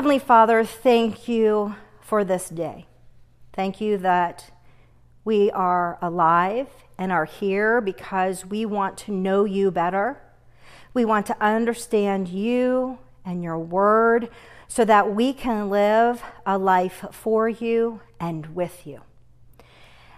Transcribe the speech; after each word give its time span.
Heavenly 0.00 0.18
Father, 0.18 0.64
thank 0.64 1.28
you 1.28 1.74
for 2.00 2.24
this 2.24 2.48
day. 2.48 2.86
Thank 3.52 3.82
you 3.82 3.98
that 3.98 4.50
we 5.26 5.50
are 5.50 5.98
alive 6.00 6.68
and 6.96 7.12
are 7.12 7.26
here 7.26 7.82
because 7.82 8.46
we 8.46 8.64
want 8.64 8.96
to 8.96 9.12
know 9.12 9.44
you 9.44 9.70
better. 9.70 10.18
We 10.94 11.04
want 11.04 11.26
to 11.26 11.36
understand 11.38 12.28
you 12.28 12.96
and 13.26 13.42
your 13.42 13.58
word 13.58 14.30
so 14.68 14.86
that 14.86 15.14
we 15.14 15.34
can 15.34 15.68
live 15.68 16.22
a 16.46 16.56
life 16.56 17.04
for 17.12 17.50
you 17.50 18.00
and 18.18 18.54
with 18.54 18.86
you. 18.86 19.02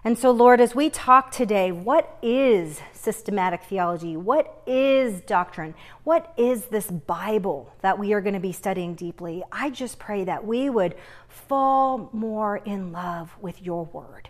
And 0.04 0.18
so, 0.18 0.32
Lord, 0.32 0.60
as 0.60 0.74
we 0.74 0.90
talk 0.90 1.30
today, 1.30 1.70
what 1.70 2.18
is 2.22 2.80
systematic 2.92 3.62
theology? 3.62 4.16
What 4.16 4.60
is 4.66 5.20
doctrine? 5.20 5.74
What 6.02 6.32
is 6.36 6.64
this 6.66 6.88
Bible 6.88 7.72
that 7.82 8.00
we 8.00 8.12
are 8.12 8.20
going 8.20 8.34
to 8.34 8.40
be 8.40 8.50
studying 8.50 8.94
deeply? 8.94 9.44
I 9.52 9.70
just 9.70 10.00
pray 10.00 10.24
that 10.24 10.44
we 10.44 10.68
would 10.68 10.96
fall 11.28 12.10
more 12.12 12.56
in 12.56 12.90
love 12.90 13.36
with 13.40 13.62
your 13.62 13.84
word. 13.84 14.28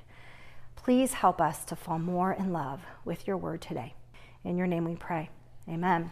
Please 0.76 1.14
help 1.14 1.40
us 1.40 1.64
to 1.64 1.76
fall 1.76 1.98
more 1.98 2.32
in 2.32 2.52
love 2.52 2.82
with 3.06 3.26
your 3.26 3.38
word 3.38 3.62
today. 3.62 3.94
In 4.44 4.58
your 4.58 4.66
name 4.66 4.84
we 4.84 4.96
pray. 4.96 5.30
Amen. 5.66 6.10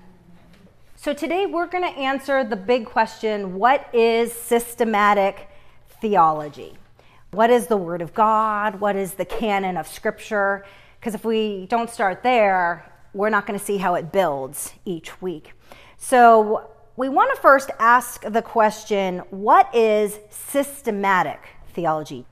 So, 0.97 1.13
today 1.13 1.45
we're 1.45 1.67
going 1.67 1.85
to 1.85 1.99
answer 1.99 2.45
the 2.45 2.57
big 2.57 2.87
question 2.87 3.57
what 3.57 3.95
is 3.95 4.33
systematic 4.33 5.49
theology? 6.01 6.79
What 7.33 7.51
is 7.51 7.69
the 7.69 7.77
Word 7.77 8.03
of 8.03 8.13
God? 8.13 8.81
What 8.81 8.97
is 8.97 9.15
the 9.15 9.25
canon 9.25 9.77
of 9.77 9.87
Scripture? 9.87 10.65
Because 10.99 11.15
if 11.15 11.25
we 11.25 11.67
don't 11.67 11.89
start 11.89 12.25
there, 12.25 12.93
we're 13.15 13.31
not 13.31 13.47
going 13.47 13.59
to 13.59 13.65
see 13.65 13.77
how 13.77 13.95
it 13.95 14.11
builds 14.11 14.73
each 14.85 15.23
week. 15.23 15.53
So 15.97 16.71
we 16.97 17.09
want 17.09 17.33
to 17.35 17.41
first 17.41 17.71
ask 17.79 18.23
the 18.23 18.43
question 18.43 19.19
what 19.31 19.73
is 19.75 20.19
systematic 20.31 21.41
theology? 21.73 22.27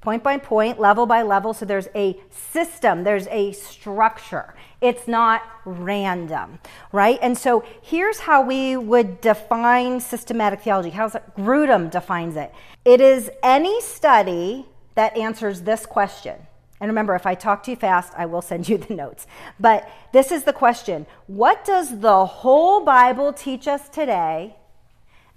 Point 0.00 0.24
by 0.24 0.38
point, 0.38 0.80
level 0.80 1.06
by 1.06 1.22
level. 1.22 1.54
So 1.54 1.64
there's 1.64 1.88
a 1.94 2.20
system, 2.30 3.04
there's 3.04 3.28
a 3.28 3.52
structure. 3.52 4.54
It's 4.82 5.06
not 5.06 5.42
random, 5.64 6.58
right? 6.90 7.18
And 7.22 7.38
so 7.38 7.64
here's 7.80 8.18
how 8.18 8.42
we 8.42 8.76
would 8.76 9.20
define 9.20 10.00
systematic 10.00 10.62
theology. 10.62 10.90
How's 10.90 11.14
it? 11.14 11.22
Grudem 11.36 11.88
defines 11.90 12.36
it. 12.36 12.52
It 12.84 13.00
is 13.00 13.30
any 13.42 13.80
study 13.80 14.66
that 14.96 15.16
answers 15.16 15.62
this 15.62 15.86
question. 15.86 16.34
And 16.80 16.88
remember, 16.88 17.14
if 17.14 17.26
I 17.26 17.36
talk 17.36 17.62
too 17.62 17.76
fast, 17.76 18.12
I 18.16 18.26
will 18.26 18.42
send 18.42 18.68
you 18.68 18.76
the 18.76 18.92
notes. 18.92 19.28
But 19.60 19.88
this 20.12 20.32
is 20.32 20.42
the 20.42 20.52
question 20.52 21.06
What 21.28 21.64
does 21.64 22.00
the 22.00 22.26
whole 22.26 22.84
Bible 22.84 23.32
teach 23.32 23.68
us 23.68 23.88
today 23.88 24.56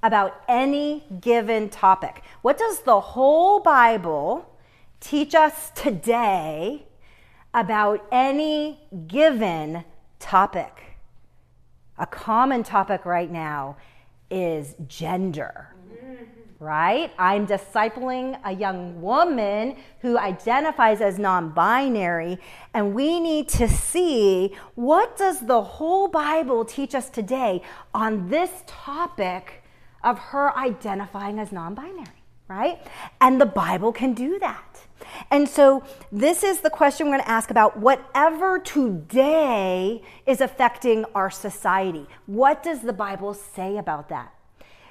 about 0.01 0.41
any 0.47 1.03
given 1.21 1.69
topic? 1.69 2.23
What 2.41 2.57
does 2.57 2.79
the 2.81 2.99
whole 2.99 3.59
Bible 3.59 4.49
teach 4.99 5.35
us 5.35 5.69
today 5.75 6.84
about 7.55 8.05
any 8.11 8.77
given 9.07 9.85
topic. 10.19 10.97
A 11.97 12.05
common 12.05 12.63
topic 12.63 13.05
right 13.05 13.31
now 13.31 13.77
is 14.29 14.75
gender. 14.87 15.71
Right? 16.59 17.11
I'm 17.17 17.47
discipling 17.47 18.39
a 18.43 18.51
young 18.51 19.01
woman 19.01 19.77
who 20.01 20.17
identifies 20.17 20.99
as 20.99 21.17
non-binary 21.17 22.39
and 22.73 22.93
we 22.93 23.19
need 23.19 23.49
to 23.49 23.69
see 23.69 24.55
what 24.75 25.17
does 25.17 25.41
the 25.41 25.61
whole 25.61 26.07
Bible 26.07 26.65
teach 26.65 26.95
us 26.95 27.09
today 27.09 27.61
on 27.93 28.29
this 28.29 28.51
topic 28.67 29.63
of 30.03 30.17
her 30.17 30.57
identifying 30.57 31.39
as 31.39 31.51
non-binary, 31.51 32.23
right? 32.47 32.85
And 33.21 33.39
the 33.39 33.45
Bible 33.45 33.91
can 33.91 34.13
do 34.13 34.39
that. 34.39 34.74
And 35.31 35.47
so, 35.47 35.83
this 36.11 36.43
is 36.43 36.61
the 36.61 36.69
question 36.69 37.07
we're 37.07 37.13
going 37.13 37.23
to 37.23 37.29
ask 37.29 37.49
about 37.49 37.77
whatever 37.77 38.59
today 38.59 40.01
is 40.25 40.41
affecting 40.41 41.05
our 41.15 41.29
society. 41.29 42.07
What 42.25 42.63
does 42.63 42.81
the 42.81 42.93
Bible 42.93 43.33
say 43.33 43.77
about 43.77 44.09
that? 44.09 44.33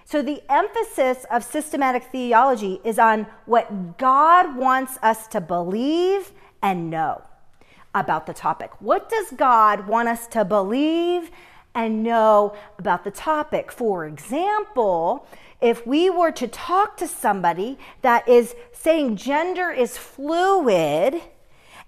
So, 0.04 0.22
the 0.22 0.42
emphasis 0.50 1.24
of 1.30 1.42
systematic 1.44 2.04
theology 2.04 2.80
is 2.84 2.98
on 2.98 3.26
what 3.46 3.98
God 3.98 4.56
wants 4.56 4.98
us 5.02 5.26
to 5.28 5.40
believe 5.40 6.32
and 6.62 6.90
know 6.90 7.22
about 7.94 8.26
the 8.26 8.34
topic. 8.34 8.70
What 8.80 9.08
does 9.08 9.30
God 9.30 9.86
want 9.86 10.08
us 10.08 10.26
to 10.28 10.44
believe 10.44 11.30
and 11.74 12.02
know 12.02 12.54
about 12.78 13.04
the 13.04 13.10
topic? 13.10 13.72
For 13.72 14.06
example, 14.06 15.26
if 15.64 15.86
we 15.86 16.10
were 16.10 16.30
to 16.30 16.46
talk 16.46 16.94
to 16.98 17.08
somebody 17.08 17.78
that 18.02 18.28
is 18.28 18.54
saying 18.72 19.16
gender 19.16 19.70
is 19.70 19.96
fluid, 19.96 21.22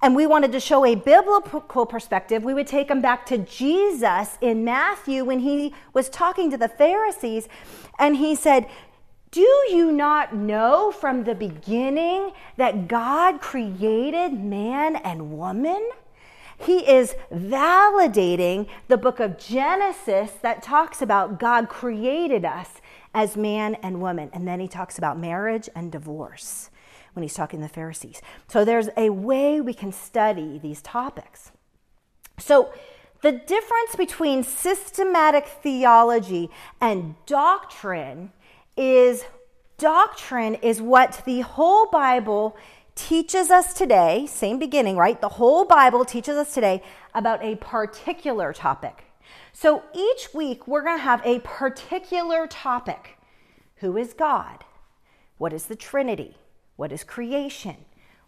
and 0.01 0.17
we 0.17 0.27
wanted 0.27 0.51
to 0.53 0.61
show 0.61 0.87
a 0.87 0.95
biblical 0.95 1.85
perspective, 1.85 2.43
we 2.43 2.55
would 2.55 2.67
take 2.67 2.89
them 2.89 3.03
back 3.03 3.27
to 3.27 3.37
Jesus 3.37 4.39
in 4.41 4.65
Matthew 4.65 5.27
when 5.27 5.41
he 5.41 5.75
was 5.93 6.09
talking 6.09 6.51
to 6.51 6.57
the 6.57 6.69
Pharisees, 6.69 7.51
and 7.99 8.17
he 8.17 8.35
said, 8.35 8.67
Do 9.31 9.43
you 9.69 9.93
not 9.93 10.35
know 10.35 10.91
from 10.91 11.25
the 11.25 11.35
beginning 11.35 12.33
that 12.57 12.89
God 12.89 13.43
created 13.43 14.33
man 14.33 14.97
and 14.97 15.33
woman? 15.37 15.91
He 16.59 16.79
is 16.91 17.15
validating 17.31 18.69
the 18.89 18.97
book 18.97 19.21
of 19.21 19.39
Genesis 19.39 20.31
that 20.41 20.63
talks 20.63 21.03
about 21.03 21.39
God 21.39 21.69
created 21.69 22.47
us 22.47 22.81
as 23.17 23.35
man 23.35 23.75
and 23.77 24.01
woman. 24.01 24.29
And 24.35 24.47
then 24.47 24.61
he 24.61 24.69
talks 24.69 24.99
about 24.99 25.19
marriage 25.19 25.69
and 25.75 25.91
divorce 25.91 26.71
when 27.15 27.23
he's 27.23 27.35
talking 27.35 27.61
to 27.61 27.67
the 27.67 27.73
Pharisees. 27.73 28.21
So 28.47 28.63
there's 28.65 28.91
a 28.95 29.09
way 29.09 29.59
we 29.59 29.73
can 29.73 29.91
study 29.91 30.59
these 30.59 30.83
topics. 30.83 31.51
So 32.39 32.71
the 33.23 33.33
difference 33.33 33.97
between 33.97 34.45
systematic 34.45 35.47
theology 35.47 36.51
and 36.79 37.15
doctrine 37.25 38.33
is 38.77 39.25
doctrine 39.79 40.57
is 40.57 40.83
what 40.83 41.23
the 41.25 41.41
whole 41.41 41.87
Bible 41.87 42.55
teaches 42.95 43.51
us 43.51 43.73
today, 43.73 44.27
same 44.27 44.59
beginning, 44.59 44.97
right? 44.97 45.19
The 45.19 45.31
whole 45.31 45.65
Bible 45.65 46.05
teaches 46.05 46.37
us 46.37 46.53
today 46.53 46.83
about 47.15 47.43
a 47.43 47.57
particular 47.57 48.53
topic. 48.53 49.06
So 49.59 49.85
each 49.95 50.35
week 50.35 50.69
we're 50.69 50.83
going 50.83 50.99
to 50.99 51.03
have 51.03 51.23
a 51.25 51.39
particular 51.39 52.47
topic. 52.47 53.17
Who 53.77 53.97
is 53.97 54.13
God? 54.13 54.65
What 55.39 55.55
is 55.55 55.65
the 55.65 55.75
Trinity? 55.75 56.37
What 56.77 56.93
is 56.93 57.03
creation? 57.03 57.77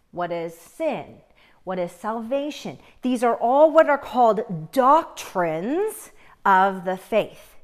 What 0.09 0.31
is 0.31 0.57
sin? 0.57 1.17
What 1.65 1.77
is 1.77 1.91
salvation? 1.91 2.79
These 3.03 3.23
are 3.23 3.35
all 3.35 3.69
what 3.69 3.91
are 3.91 3.97
called 3.99 4.71
doctrines 4.71 6.09
of 6.43 6.83
the 6.83 6.97
faith. 6.97 7.57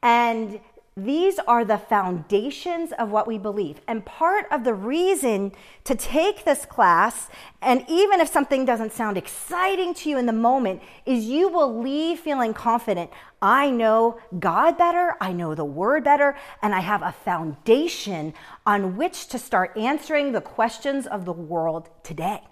And 0.00 0.60
these 1.04 1.38
are 1.40 1.64
the 1.64 1.78
foundations 1.78 2.92
of 2.92 3.10
what 3.10 3.26
we 3.26 3.38
believe. 3.38 3.80
And 3.86 4.04
part 4.04 4.46
of 4.50 4.64
the 4.64 4.74
reason 4.74 5.52
to 5.84 5.94
take 5.94 6.44
this 6.44 6.64
class, 6.64 7.28
and 7.62 7.84
even 7.88 8.20
if 8.20 8.28
something 8.28 8.64
doesn't 8.64 8.92
sound 8.92 9.16
exciting 9.16 9.94
to 9.94 10.10
you 10.10 10.18
in 10.18 10.26
the 10.26 10.32
moment, 10.32 10.82
is 11.06 11.24
you 11.24 11.48
will 11.48 11.80
leave 11.80 12.20
feeling 12.20 12.54
confident. 12.54 13.10
I 13.40 13.70
know 13.70 14.18
God 14.38 14.76
better, 14.76 15.16
I 15.20 15.32
know 15.32 15.54
the 15.54 15.64
Word 15.64 16.04
better, 16.04 16.36
and 16.62 16.74
I 16.74 16.80
have 16.80 17.02
a 17.02 17.12
foundation 17.12 18.34
on 18.66 18.96
which 18.96 19.28
to 19.28 19.38
start 19.38 19.76
answering 19.76 20.32
the 20.32 20.40
questions 20.40 21.06
of 21.06 21.24
the 21.24 21.32
world 21.32 21.88
today. 22.02 22.42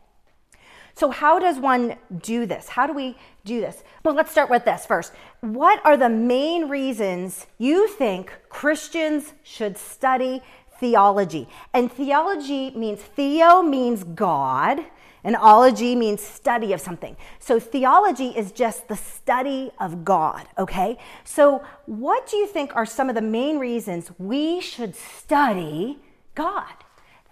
So, 0.96 1.10
how 1.10 1.38
does 1.38 1.58
one 1.58 1.96
do 2.22 2.46
this? 2.46 2.70
How 2.70 2.86
do 2.86 2.94
we 2.94 3.18
do 3.44 3.60
this? 3.60 3.84
Well, 4.02 4.14
let's 4.14 4.30
start 4.30 4.48
with 4.48 4.64
this 4.64 4.86
first. 4.86 5.12
What 5.42 5.84
are 5.84 5.98
the 5.98 6.08
main 6.08 6.70
reasons 6.70 7.46
you 7.58 7.86
think 7.86 8.32
Christians 8.48 9.34
should 9.42 9.76
study 9.76 10.40
theology? 10.80 11.48
And 11.74 11.92
theology 11.92 12.70
means 12.70 13.02
theo 13.02 13.60
means 13.60 14.04
God, 14.04 14.80
and 15.22 15.36
ology 15.36 15.94
means 15.94 16.22
study 16.22 16.72
of 16.72 16.80
something. 16.80 17.14
So, 17.40 17.60
theology 17.60 18.28
is 18.28 18.50
just 18.50 18.88
the 18.88 18.96
study 18.96 19.72
of 19.78 20.02
God, 20.02 20.46
okay? 20.56 20.96
So, 21.24 21.62
what 21.84 22.26
do 22.26 22.38
you 22.38 22.46
think 22.46 22.74
are 22.74 22.86
some 22.86 23.10
of 23.10 23.14
the 23.14 23.20
main 23.20 23.58
reasons 23.58 24.10
we 24.16 24.62
should 24.62 24.96
study 24.96 25.98
God? 26.34 26.72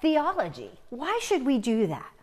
Theology. 0.03 0.73
Why 0.91 1.19
should 1.23 1.47
we 1.47 1.57
do 1.57 1.87
that? 1.87 2.14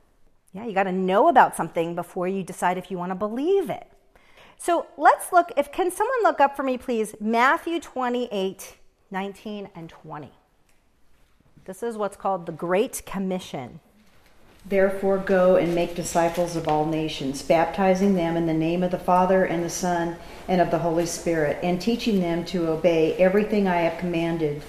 Yeah, 0.54 0.66
you 0.66 0.74
got 0.74 0.84
to 0.84 0.92
know 0.92 1.30
about 1.30 1.56
something 1.56 1.96
before 1.96 2.28
you 2.28 2.44
decide 2.44 2.78
if 2.78 2.92
you 2.92 2.98
want 2.98 3.12
to 3.12 3.16
believe 3.16 3.70
it. 3.70 3.88
So 4.58 4.88
let's 4.98 5.32
look, 5.32 5.52
if 5.56 5.72
can 5.72 5.90
someone 5.92 6.24
look 6.24 6.40
up 6.40 6.56
for 6.56 6.64
me, 6.64 6.78
please, 6.78 7.16
Matthew 7.20 7.80
28, 7.80 8.78
19 9.10 9.70
and 9.74 9.90
20. 9.90 10.32
This 11.66 11.82
is 11.82 11.98
what's 11.98 12.18
called 12.18 12.46
the 12.46 12.52
Great 12.52 13.02
Commission. 13.06 13.80
Therefore, 14.66 15.18
go 15.18 15.56
and 15.56 15.74
make 15.74 15.96
disciples 15.96 16.56
of 16.56 16.68
all 16.68 16.86
nations, 16.86 17.42
baptizing 17.42 18.14
them 18.14 18.38
in 18.38 18.46
the 18.46 18.54
name 18.54 18.84
of 18.84 18.92
the 18.92 19.00
Father 19.00 19.46
and 19.46 19.64
the 19.64 19.70
Son 19.70 20.18
and 20.48 20.62
of 20.62 20.70
the 20.70 20.80
Holy 20.80 21.08
Spirit, 21.08 21.58
and 21.64 21.82
teaching 21.82 22.20
them 22.20 22.46
to 22.46 22.68
obey 22.68 23.16
everything 23.16 23.68
I 23.68 23.78
have 23.78 24.00
commanded 24.00 24.62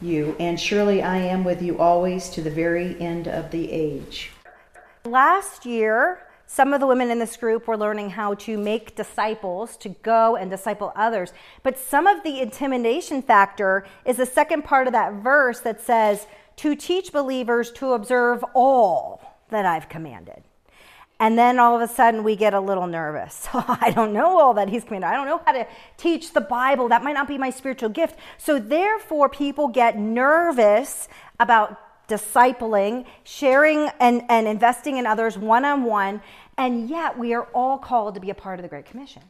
you, 0.00 0.36
and 0.38 0.60
surely 0.60 1.02
I 1.02 1.16
am 1.16 1.42
with 1.42 1.62
you 1.62 1.78
always 1.78 2.28
to 2.30 2.42
the 2.42 2.50
very 2.50 3.00
end 3.00 3.26
of 3.26 3.50
the 3.50 3.72
age. 3.72 4.30
Last 5.04 5.64
year, 5.64 6.26
some 6.46 6.72
of 6.72 6.80
the 6.80 6.86
women 6.86 7.10
in 7.10 7.18
this 7.18 7.36
group 7.36 7.66
were 7.66 7.76
learning 7.76 8.10
how 8.10 8.34
to 8.34 8.58
make 8.58 8.96
disciples, 8.96 9.76
to 9.78 9.88
go 9.88 10.36
and 10.36 10.50
disciple 10.50 10.92
others. 10.96 11.32
But 11.62 11.78
some 11.78 12.06
of 12.06 12.22
the 12.22 12.40
intimidation 12.40 13.22
factor 13.22 13.86
is 14.04 14.16
the 14.16 14.26
second 14.26 14.64
part 14.64 14.86
of 14.86 14.92
that 14.92 15.14
verse 15.14 15.60
that 15.60 15.80
says, 15.80 16.26
to 16.56 16.76
teach 16.76 17.12
believers 17.12 17.70
to 17.70 17.94
observe 17.94 18.44
all 18.52 19.22
that 19.48 19.64
I've 19.64 19.88
commanded. 19.88 20.42
And 21.18 21.38
then 21.38 21.58
all 21.58 21.74
of 21.74 21.82
a 21.82 21.92
sudden 21.92 22.22
we 22.22 22.36
get 22.36 22.52
a 22.52 22.60
little 22.60 22.86
nervous. 22.86 23.48
Oh, 23.54 23.78
I 23.80 23.90
don't 23.90 24.12
know 24.12 24.38
all 24.38 24.54
that 24.54 24.68
he's 24.68 24.84
commanded. 24.84 25.06
I 25.06 25.14
don't 25.14 25.26
know 25.26 25.40
how 25.46 25.52
to 25.52 25.66
teach 25.96 26.32
the 26.32 26.40
Bible. 26.40 26.88
That 26.88 27.02
might 27.02 27.14
not 27.14 27.28
be 27.28 27.38
my 27.38 27.50
spiritual 27.50 27.88
gift. 27.88 28.18
So 28.38 28.58
therefore, 28.58 29.28
people 29.28 29.68
get 29.68 29.98
nervous 29.98 31.08
about 31.38 31.78
discipling, 32.10 33.06
sharing, 33.24 33.88
and, 34.00 34.22
and 34.28 34.46
investing 34.46 34.98
in 34.98 35.06
others 35.06 35.38
one 35.38 35.64
on 35.64 35.84
one. 35.84 36.20
And 36.58 36.90
yet 36.90 37.18
we 37.18 37.32
are 37.32 37.44
all 37.54 37.78
called 37.78 38.14
to 38.14 38.20
be 38.20 38.30
a 38.30 38.34
part 38.34 38.58
of 38.58 38.62
the 38.62 38.68
Great 38.68 38.84
Commission. 38.84 39.22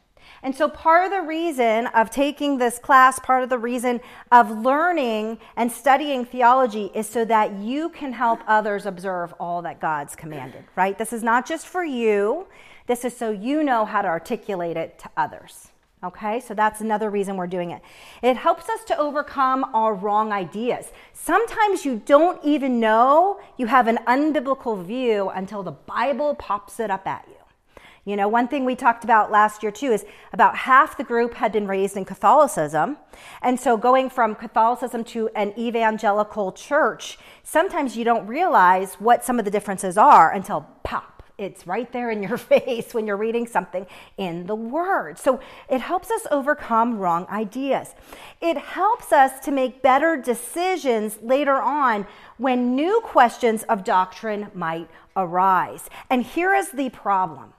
And 0.43 0.55
so, 0.55 0.67
part 0.67 1.05
of 1.05 1.11
the 1.11 1.21
reason 1.21 1.87
of 1.87 2.09
taking 2.09 2.57
this 2.57 2.79
class, 2.79 3.19
part 3.19 3.43
of 3.43 3.49
the 3.49 3.57
reason 3.57 4.01
of 4.31 4.49
learning 4.49 5.37
and 5.55 5.71
studying 5.71 6.25
theology 6.25 6.91
is 6.95 7.07
so 7.07 7.25
that 7.25 7.53
you 7.53 7.89
can 7.89 8.13
help 8.13 8.39
others 8.47 8.85
observe 8.85 9.33
all 9.39 9.61
that 9.63 9.79
God's 9.79 10.15
commanded, 10.15 10.63
right? 10.75 10.97
This 10.97 11.13
is 11.13 11.21
not 11.21 11.47
just 11.47 11.67
for 11.67 11.83
you, 11.83 12.47
this 12.87 13.05
is 13.05 13.15
so 13.15 13.31
you 13.31 13.63
know 13.63 13.85
how 13.85 14.01
to 14.01 14.07
articulate 14.07 14.77
it 14.77 14.99
to 14.99 15.09
others. 15.15 15.70
Okay, 16.03 16.39
so 16.39 16.55
that's 16.55 16.81
another 16.81 17.11
reason 17.11 17.37
we're 17.37 17.45
doing 17.45 17.69
it. 17.69 17.83
It 18.23 18.35
helps 18.35 18.67
us 18.69 18.83
to 18.85 18.97
overcome 18.97 19.63
our 19.75 19.93
wrong 19.93 20.31
ideas. 20.31 20.91
Sometimes 21.13 21.85
you 21.85 22.01
don't 22.03 22.43
even 22.43 22.79
know 22.79 23.39
you 23.57 23.67
have 23.67 23.87
an 23.87 23.99
unbiblical 24.07 24.83
view 24.83 25.29
until 25.29 25.61
the 25.61 25.73
Bible 25.73 26.33
pops 26.33 26.79
it 26.79 26.89
up 26.89 27.05
at 27.05 27.27
you. 27.27 27.35
You 28.03 28.15
know, 28.15 28.27
one 28.27 28.47
thing 28.47 28.65
we 28.65 28.75
talked 28.75 29.03
about 29.03 29.29
last 29.29 29.61
year 29.61 29.71
too 29.71 29.91
is 29.91 30.03
about 30.33 30.57
half 30.57 30.97
the 30.97 31.03
group 31.03 31.35
had 31.35 31.51
been 31.51 31.67
raised 31.67 31.95
in 31.95 32.03
Catholicism. 32.03 32.97
And 33.43 33.59
so 33.59 33.77
going 33.77 34.09
from 34.09 34.33
Catholicism 34.33 35.03
to 35.03 35.29
an 35.35 35.53
evangelical 35.55 36.51
church, 36.51 37.19
sometimes 37.43 37.95
you 37.95 38.03
don't 38.03 38.25
realize 38.25 38.95
what 38.95 39.23
some 39.23 39.37
of 39.37 39.45
the 39.45 39.51
differences 39.51 39.99
are 39.99 40.31
until 40.31 40.67
pop. 40.83 41.20
It's 41.37 41.65
right 41.65 41.91
there 41.91 42.11
in 42.11 42.23
your 42.23 42.37
face 42.53 42.93
when 42.93 43.07
you're 43.07 43.17
reading 43.17 43.47
something 43.47 43.85
in 44.17 44.45
the 44.47 44.55
Word. 44.55 45.17
So 45.17 45.39
it 45.69 45.81
helps 45.81 46.11
us 46.11 46.27
overcome 46.31 46.97
wrong 46.97 47.25
ideas. 47.29 47.95
It 48.41 48.57
helps 48.57 49.11
us 49.11 49.39
to 49.45 49.51
make 49.51 49.81
better 49.81 50.17
decisions 50.17 51.17
later 51.21 51.55
on 51.55 52.07
when 52.37 52.75
new 52.75 53.01
questions 53.03 53.63
of 53.63 53.83
doctrine 53.83 54.51
might 54.53 54.89
arise. 55.15 55.89
And 56.09 56.23
here 56.23 56.53
is 56.53 56.71
the 56.71 56.89
problem 56.89 57.53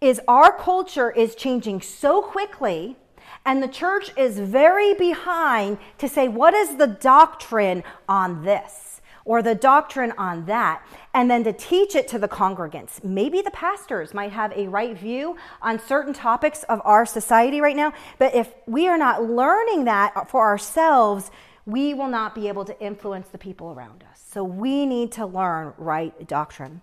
is 0.00 0.20
our 0.28 0.52
culture 0.52 1.10
is 1.10 1.34
changing 1.34 1.80
so 1.80 2.22
quickly 2.22 2.96
and 3.44 3.62
the 3.62 3.68
church 3.68 4.10
is 4.16 4.38
very 4.38 4.94
behind 4.94 5.78
to 5.98 6.08
say 6.08 6.28
what 6.28 6.54
is 6.54 6.76
the 6.76 6.86
doctrine 6.86 7.82
on 8.08 8.44
this 8.44 8.85
or 9.26 9.42
the 9.42 9.54
doctrine 9.54 10.14
on 10.16 10.46
that 10.46 10.82
and 11.12 11.30
then 11.30 11.44
to 11.44 11.52
teach 11.52 11.94
it 11.94 12.08
to 12.08 12.18
the 12.18 12.28
congregants 12.28 13.04
maybe 13.04 13.42
the 13.42 13.50
pastors 13.50 14.14
might 14.14 14.32
have 14.32 14.50
a 14.52 14.66
right 14.68 14.96
view 14.96 15.36
on 15.60 15.78
certain 15.78 16.14
topics 16.14 16.62
of 16.64 16.80
our 16.84 17.04
society 17.04 17.60
right 17.60 17.76
now 17.76 17.92
but 18.18 18.34
if 18.34 18.54
we 18.66 18.88
are 18.88 18.96
not 18.96 19.22
learning 19.22 19.84
that 19.84 20.30
for 20.30 20.46
ourselves 20.46 21.30
we 21.66 21.92
will 21.92 22.08
not 22.08 22.34
be 22.34 22.48
able 22.48 22.64
to 22.64 22.80
influence 22.80 23.28
the 23.28 23.38
people 23.38 23.72
around 23.72 24.02
us 24.10 24.24
so 24.32 24.42
we 24.42 24.86
need 24.86 25.12
to 25.12 25.26
learn 25.26 25.74
right 25.76 26.26
doctrine 26.26 26.80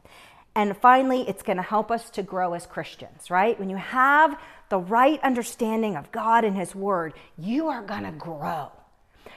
and 0.56 0.78
finally, 0.78 1.28
it's 1.28 1.42
going 1.42 1.58
to 1.58 1.64
help 1.64 1.90
us 1.90 2.12
to 2.12 2.22
grow 2.22 2.54
as 2.54 2.68
Christians, 2.68 3.32
right? 3.32 3.60
When 3.60 3.72
you 3.72 3.78
have 3.78 4.40
the 4.70 4.78
right 4.78 5.20
understanding 5.24 5.96
of 5.96 6.12
God 6.12 6.44
and 6.44 6.56
His 6.56 6.76
Word, 6.76 7.14
you 7.38 7.70
are 7.70 7.82
going 7.82 8.04
to 8.04 8.12
grow. 8.12 8.72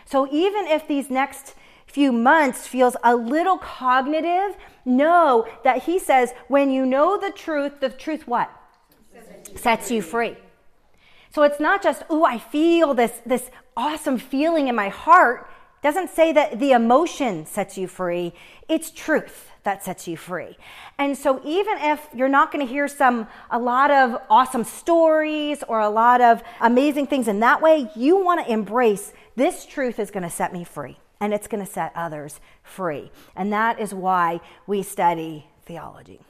So 0.05 0.29
even 0.31 0.67
if 0.67 0.87
these 0.87 1.09
next 1.09 1.55
few 1.87 2.13
months 2.13 2.67
feels 2.67 2.97
a 3.03 3.17
little 3.17 3.59
cognitive, 3.59 4.57
know 4.85 5.47
that 5.65 5.85
He 5.85 5.99
says, 5.99 6.33
when 6.49 6.71
you 6.71 6.85
know 6.85 7.19
the 7.19 7.31
truth, 7.31 7.81
the 7.81 7.89
truth 7.89 8.27
what? 8.27 8.51
Sets 9.55 9.91
you 9.91 10.03
free. 10.03 10.37
So 11.33 11.43
it's 11.43 11.61
not 11.61 11.83
just, 11.83 12.03
oh, 12.09 12.25
I 12.25 12.39
feel 12.39 12.95
this, 12.95 13.13
this 13.25 13.51
awesome 13.77 14.19
feeling 14.19 14.69
in 14.69 14.75
my 14.75 14.89
heart. 14.89 15.51
Doesn't 15.83 16.11
say 16.11 16.33
that 16.33 16.59
the 16.59 16.73
emotion 16.73 17.47
sets 17.47 17.77
you 17.77 17.87
free. 17.87 18.33
It's 18.69 18.91
truth 18.91 19.51
that 19.63 19.85
sets 19.85 20.09
you 20.09 20.17
free. 20.17 20.57
And 20.99 21.17
so 21.17 21.41
even 21.45 21.77
if 21.79 22.09
you're 22.15 22.29
not 22.29 22.53
going 22.53 22.67
to 22.67 22.73
hear 22.73 22.89
some 22.89 23.29
a 23.51 23.59
lot 23.59 23.91
of 23.91 24.21
awesome 24.31 24.65
stories 24.65 25.63
or 25.69 25.81
a 25.81 25.91
lot 25.91 26.21
of 26.21 26.43
amazing 26.61 27.07
things 27.07 27.29
in 27.29 27.41
that 27.41 27.61
way, 27.61 27.91
you 27.95 28.17
want 28.17 28.45
to 28.45 28.51
embrace 28.51 29.13
this 29.35 29.67
truth 29.67 29.99
is 29.99 30.11
going 30.11 30.23
to 30.23 30.31
set 30.31 30.53
me 30.53 30.65
free 30.65 30.97
and 31.21 31.33
it's 31.33 31.47
going 31.47 31.65
to 31.65 31.71
set 31.71 31.93
others 31.95 32.41
free. 32.63 33.11
And 33.35 33.53
that 33.53 33.81
is 33.81 33.95
why 33.95 34.41
we 34.67 34.83
study 34.83 35.47
theology. 35.65 36.21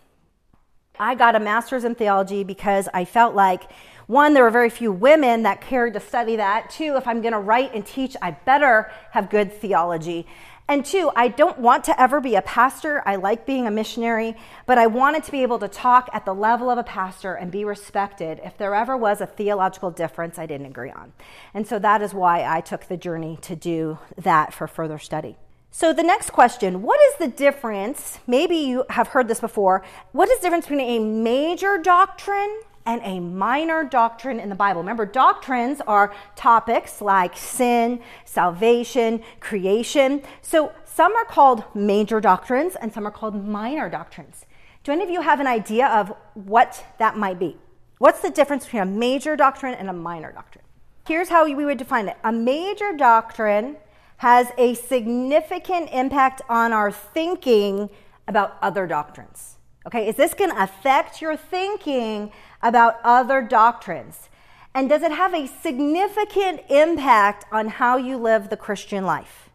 I 0.99 1.15
got 1.15 1.37
a 1.37 1.41
master's 1.41 1.85
in 1.85 1.95
theology 1.95 2.43
because 2.45 2.89
I 2.95 3.05
felt 3.05 3.35
like 3.35 3.71
one, 4.07 4.35
there 4.35 4.45
were 4.45 4.51
very 4.51 4.71
few 4.71 4.93
women 4.93 5.43
that 5.43 5.61
cared 5.61 5.95
to 5.95 6.01
study 6.01 6.37
that. 6.37 6.71
Two, 6.71 6.97
if 6.97 7.09
I'm 7.09 7.23
going 7.23 7.33
to 7.33 7.41
write 7.41 7.75
and 7.75 7.85
teach, 7.85 8.17
I 8.23 8.33
better 8.33 8.91
have 9.11 9.31
good 9.31 9.53
theology. 9.53 10.27
And 10.69 10.85
two, 10.85 11.13
I 11.15 11.29
don't 11.29 11.59
want 11.61 11.85
to 11.85 12.01
ever 12.01 12.21
be 12.21 12.35
a 12.35 12.43
pastor. 12.43 13.03
I 13.07 13.17
like 13.17 13.47
being 13.47 13.69
a 13.69 13.71
missionary, 13.71 14.37
but 14.67 14.79
I 14.79 14.89
wanted 14.89 15.23
to 15.25 15.31
be 15.31 15.43
able 15.43 15.61
to 15.61 15.69
talk 15.69 16.11
at 16.13 16.25
the 16.25 16.35
level 16.35 16.71
of 16.71 16.79
a 16.79 16.83
pastor 16.83 17.35
and 17.35 17.53
be 17.53 17.65
respected 17.65 18.41
if 18.45 18.59
there 18.59 18.75
ever 18.75 18.97
was 18.97 19.21
a 19.21 19.27
theological 19.27 19.93
difference 19.93 20.39
I 20.39 20.47
didn't 20.47 20.67
agree 20.67 20.91
on. 20.91 21.13
And 21.55 21.69
so 21.69 21.79
that 21.79 22.03
is 22.03 22.13
why 22.13 22.45
I 22.45 22.61
took 22.61 22.87
the 22.87 22.97
journey 22.97 23.39
to 23.43 23.55
do 23.55 23.99
that 24.19 24.53
for 24.53 24.67
further 24.67 24.99
study. 24.99 25.37
So 25.71 25.93
the 25.93 26.03
next 26.03 26.31
question, 26.31 26.83
what 26.83 26.99
is 27.13 27.19
the 27.19 27.29
difference? 27.29 28.19
Maybe 28.27 28.57
you 28.57 28.85
have 28.91 29.09
heard 29.09 29.29
this 29.29 29.41
before. 29.41 29.85
What 30.13 30.29
is 30.29 30.39
the 30.39 30.45
difference 30.45 30.67
between 30.67 30.81
a 30.81 30.99
major 30.99 31.79
doctrine 31.79 32.61
and 32.87 33.03
a 33.05 33.21
minor 33.21 33.85
doctrine 33.85 34.41
in 34.41 34.49
the 34.49 34.55
Bible. 34.55 34.81
Remember, 34.81 35.05
doctrines 35.05 35.81
are 35.87 36.15
topics 36.37 37.03
like 37.03 37.37
sin, 37.37 38.01
salvation, 38.25 39.23
creation. 39.41 40.23
So 40.41 40.73
some 40.85 41.15
are 41.15 41.25
called 41.25 41.65
major 41.75 42.21
doctrines 42.21 42.77
and 42.77 42.93
some 42.93 43.07
are 43.07 43.11
called 43.11 43.47
minor 43.47 43.91
doctrines. 43.91 44.47
Do 44.85 44.93
any 44.93 45.03
of 45.03 45.11
you 45.11 45.21
have 45.21 45.41
an 45.41 45.49
idea 45.49 45.89
of 45.89 46.15
what 46.35 46.85
that 46.99 47.19
might 47.19 47.39
be? 47.39 47.57
What's 47.99 48.21
the 48.21 48.31
difference 48.31 48.65
between 48.65 48.83
a 48.83 48.87
major 48.87 49.37
doctrine 49.37 49.75
and 49.75 49.91
a 49.91 49.93
minor 49.93 50.31
doctrine? 50.31 50.65
Here's 51.07 51.29
how 51.29 51.45
we 51.45 51.65
would 51.65 51.79
define 51.79 52.09
it 52.09 52.17
a 52.25 52.33
major 52.33 52.93
doctrine 52.97 53.77
has 54.19 54.49
a 54.57 54.75
significant 54.75 55.91
impact 55.93 56.41
on 56.49 56.73
our 56.73 56.91
thinking 56.91 57.91
about 58.29 58.57
other 58.63 58.87
doctrines. 58.87 59.57
Okay, 59.87 60.09
is 60.09 60.17
this 60.17 60.35
going 60.35 60.51
to 60.51 60.63
affect 60.63 61.21
your 61.21 61.37
thinking 61.37 62.33
about 62.67 62.99
other 63.05 63.43
doctrines? 63.43 64.29
And 64.75 64.89
does 64.89 65.03
it 65.03 65.13
have 65.13 65.35
a 65.35 65.47
significant 65.47 66.61
impact 66.69 67.47
on 67.51 67.69
how 67.69 67.97
you 67.97 68.17
live 68.17 68.51
the 68.51 68.57
Christian 68.57 69.05
life? 69.05 69.51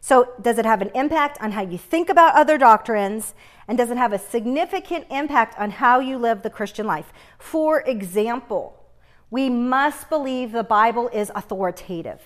So, 0.00 0.32
does 0.40 0.58
it 0.58 0.66
have 0.66 0.82
an 0.82 0.90
impact 0.94 1.38
on 1.40 1.52
how 1.52 1.62
you 1.62 1.78
think 1.78 2.08
about 2.08 2.34
other 2.34 2.58
doctrines? 2.58 3.34
And 3.68 3.78
does 3.78 3.90
it 3.90 3.96
have 3.96 4.12
a 4.12 4.18
significant 4.18 5.06
impact 5.10 5.58
on 5.58 5.70
how 5.70 6.00
you 6.00 6.18
live 6.18 6.42
the 6.42 6.50
Christian 6.50 6.86
life? 6.86 7.12
For 7.38 7.80
example, 7.82 8.78
we 9.30 9.48
must 9.48 10.08
believe 10.10 10.52
the 10.52 10.64
Bible 10.64 11.08
is 11.08 11.30
authoritative 11.34 12.20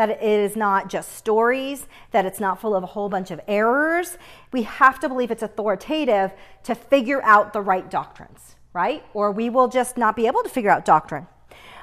that 0.00 0.08
it 0.08 0.22
is 0.22 0.56
not 0.56 0.88
just 0.88 1.12
stories, 1.12 1.86
that 2.10 2.24
it's 2.24 2.40
not 2.40 2.58
full 2.58 2.74
of 2.74 2.82
a 2.82 2.86
whole 2.86 3.10
bunch 3.10 3.30
of 3.30 3.38
errors. 3.46 4.16
We 4.50 4.62
have 4.62 4.98
to 5.00 5.10
believe 5.10 5.30
it's 5.30 5.42
authoritative 5.42 6.32
to 6.64 6.74
figure 6.74 7.22
out 7.22 7.52
the 7.52 7.60
right 7.60 7.90
doctrines, 7.90 8.56
right? 8.72 9.04
Or 9.14 9.32
we 9.32 9.50
will 9.50 9.68
just 9.68 9.96
not 9.96 10.16
be 10.16 10.26
able 10.26 10.42
to 10.42 10.48
figure 10.48 10.70
out 10.70 10.84
doctrine. 10.84 11.26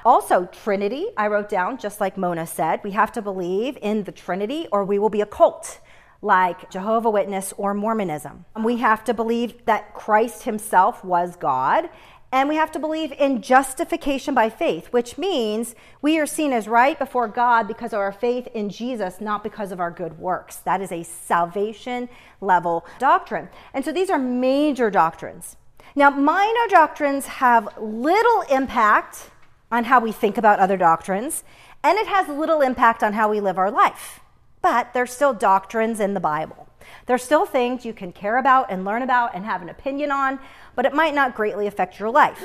Also, 0.04 0.46
Trinity, 0.46 1.06
I 1.16 1.26
wrote 1.26 1.48
down, 1.48 1.76
just 1.76 2.00
like 2.00 2.16
Mona 2.16 2.46
said, 2.46 2.80
we 2.84 2.92
have 2.92 3.12
to 3.12 3.22
believe 3.22 3.76
in 3.82 4.04
the 4.04 4.12
Trinity 4.12 4.66
or 4.72 4.84
we 4.84 4.98
will 4.98 5.10
be 5.10 5.20
a 5.20 5.26
cult 5.26 5.80
like 6.22 6.70
Jehovah 6.70 7.10
Witness 7.10 7.52
or 7.56 7.74
Mormonism. 7.74 8.44
We 8.62 8.78
have 8.78 9.04
to 9.04 9.14
believe 9.14 9.64
that 9.66 9.94
Christ 9.94 10.44
himself 10.44 11.04
was 11.04 11.36
God 11.36 11.88
and 12.30 12.48
we 12.48 12.56
have 12.56 12.70
to 12.72 12.78
believe 12.78 13.12
in 13.12 13.40
justification 13.40 14.34
by 14.34 14.50
faith, 14.50 14.88
which 14.88 15.16
means 15.16 15.74
we 16.02 16.18
are 16.18 16.26
seen 16.26 16.52
as 16.52 16.68
right 16.68 16.98
before 16.98 17.26
God 17.26 17.66
because 17.66 17.94
of 17.94 18.00
our 18.00 18.12
faith 18.12 18.48
in 18.48 18.68
Jesus, 18.68 19.20
not 19.20 19.42
because 19.42 19.72
of 19.72 19.80
our 19.80 19.90
good 19.90 20.18
works. 20.18 20.56
That 20.56 20.82
is 20.82 20.92
a 20.92 21.04
salvation 21.04 22.08
level 22.42 22.84
doctrine. 22.98 23.48
And 23.72 23.82
so 23.82 23.92
these 23.92 24.10
are 24.10 24.18
major 24.18 24.90
doctrines. 24.90 25.56
Now, 25.94 26.10
minor 26.10 26.66
doctrines 26.68 27.26
have 27.26 27.68
little 27.78 28.42
impact 28.50 29.30
on 29.70 29.84
how 29.84 30.00
we 30.00 30.12
think 30.12 30.38
about 30.38 30.58
other 30.60 30.76
doctrines, 30.76 31.44
and 31.82 31.98
it 31.98 32.06
has 32.06 32.28
little 32.28 32.60
impact 32.62 33.02
on 33.02 33.12
how 33.14 33.28
we 33.30 33.40
live 33.40 33.58
our 33.58 33.70
life. 33.70 34.20
but 34.62 34.92
there's 34.92 35.12
still 35.12 35.32
doctrines 35.34 36.00
in 36.00 36.14
the 36.14 36.20
Bible. 36.20 36.68
There's 37.06 37.22
still 37.22 37.46
things 37.46 37.84
you 37.84 37.92
can 37.92 38.12
care 38.12 38.38
about 38.38 38.70
and 38.70 38.84
learn 38.84 39.02
about 39.02 39.34
and 39.34 39.44
have 39.44 39.62
an 39.62 39.68
opinion 39.68 40.10
on, 40.10 40.38
but 40.74 40.84
it 40.86 40.94
might 40.94 41.14
not 41.14 41.34
greatly 41.34 41.66
affect 41.66 41.98
your 41.98 42.10
life, 42.10 42.44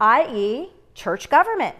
i.e., 0.00 0.70
church 0.94 1.28
government. 1.28 1.76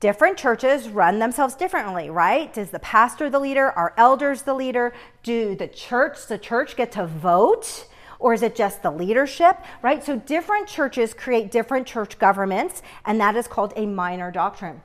Different 0.00 0.36
churches 0.38 0.88
run 0.88 1.18
themselves 1.18 1.54
differently, 1.54 2.08
right? 2.10 2.56
Is 2.56 2.70
the 2.70 2.78
pastor 2.78 3.28
the 3.28 3.40
leader? 3.40 3.70
Are 3.72 3.94
elders 3.96 4.42
the 4.42 4.54
leader? 4.54 4.92
Do 5.22 5.56
the 5.56 5.66
church, 5.66 6.26
the 6.26 6.38
church 6.38 6.76
get 6.76 6.92
to 6.92 7.06
vote? 7.06 7.86
Or 8.18 8.34
is 8.34 8.42
it 8.42 8.56
just 8.56 8.82
the 8.82 8.90
leadership, 8.90 9.58
right? 9.82 10.04
So 10.04 10.16
different 10.16 10.68
churches 10.68 11.14
create 11.14 11.50
different 11.50 11.86
church 11.86 12.18
governments, 12.18 12.82
and 13.04 13.20
that 13.20 13.36
is 13.36 13.46
called 13.46 13.72
a 13.76 13.86
minor 13.86 14.30
doctrine 14.30 14.82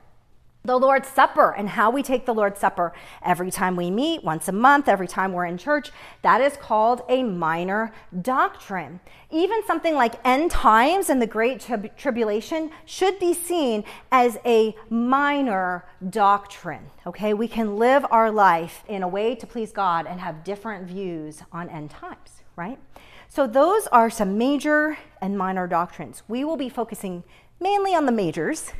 the 0.66 0.78
Lord's 0.78 1.08
Supper 1.08 1.50
and 1.50 1.68
how 1.68 1.90
we 1.90 2.02
take 2.02 2.24
the 2.24 2.32
Lord's 2.32 2.58
Supper 2.58 2.94
every 3.22 3.50
time 3.50 3.76
we 3.76 3.90
meet, 3.90 4.24
once 4.24 4.48
a 4.48 4.52
month, 4.52 4.88
every 4.88 5.06
time 5.06 5.34
we're 5.34 5.44
in 5.44 5.58
church, 5.58 5.90
that 6.22 6.40
is 6.40 6.56
called 6.56 7.02
a 7.06 7.22
minor 7.22 7.92
doctrine. 8.22 9.00
Even 9.30 9.62
something 9.66 9.94
like 9.94 10.14
end 10.24 10.50
times 10.50 11.10
and 11.10 11.20
the 11.20 11.26
Great 11.26 11.60
Trib- 11.60 11.94
Tribulation 11.98 12.70
should 12.86 13.18
be 13.18 13.34
seen 13.34 13.84
as 14.10 14.38
a 14.46 14.74
minor 14.88 15.84
doctrine. 16.08 16.86
Okay, 17.06 17.34
we 17.34 17.46
can 17.46 17.76
live 17.76 18.06
our 18.10 18.30
life 18.30 18.84
in 18.88 19.02
a 19.02 19.08
way 19.08 19.34
to 19.34 19.46
please 19.46 19.70
God 19.70 20.06
and 20.06 20.18
have 20.18 20.44
different 20.44 20.86
views 20.86 21.42
on 21.52 21.68
end 21.68 21.90
times, 21.90 22.40
right? 22.56 22.78
So, 23.28 23.46
those 23.46 23.86
are 23.88 24.10
some 24.10 24.38
major 24.38 24.96
and 25.20 25.36
minor 25.36 25.66
doctrines. 25.66 26.22
We 26.28 26.44
will 26.44 26.56
be 26.56 26.68
focusing 26.68 27.24
mainly 27.60 27.94
on 27.94 28.06
the 28.06 28.12
majors 28.12 28.72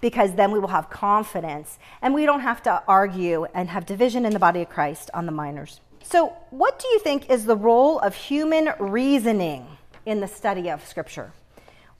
because 0.00 0.34
then 0.34 0.50
we 0.50 0.58
will 0.58 0.68
have 0.68 0.90
confidence 0.90 1.78
and 2.02 2.14
we 2.14 2.26
don't 2.26 2.40
have 2.40 2.62
to 2.62 2.82
argue 2.88 3.44
and 3.54 3.68
have 3.68 3.86
division 3.86 4.24
in 4.24 4.32
the 4.32 4.38
body 4.38 4.62
of 4.62 4.68
Christ 4.68 5.10
on 5.14 5.26
the 5.26 5.32
minors. 5.32 5.80
So, 6.02 6.32
what 6.50 6.78
do 6.78 6.88
you 6.88 6.98
think 6.98 7.30
is 7.30 7.44
the 7.44 7.56
role 7.56 7.98
of 7.98 8.14
human 8.14 8.72
reasoning 8.78 9.66
in 10.06 10.20
the 10.20 10.28
study 10.28 10.70
of 10.70 10.84
Scripture? 10.86 11.32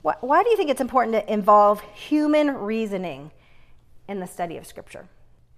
Why 0.03 0.43
do 0.43 0.49
you 0.49 0.57
think 0.57 0.71
it's 0.71 0.81
important 0.81 1.15
to 1.15 1.33
involve 1.33 1.83
human 1.95 2.51
reasoning 2.51 3.31
in 4.09 4.19
the 4.19 4.27
study 4.27 4.57
of 4.57 4.67
Scripture? 4.67 5.07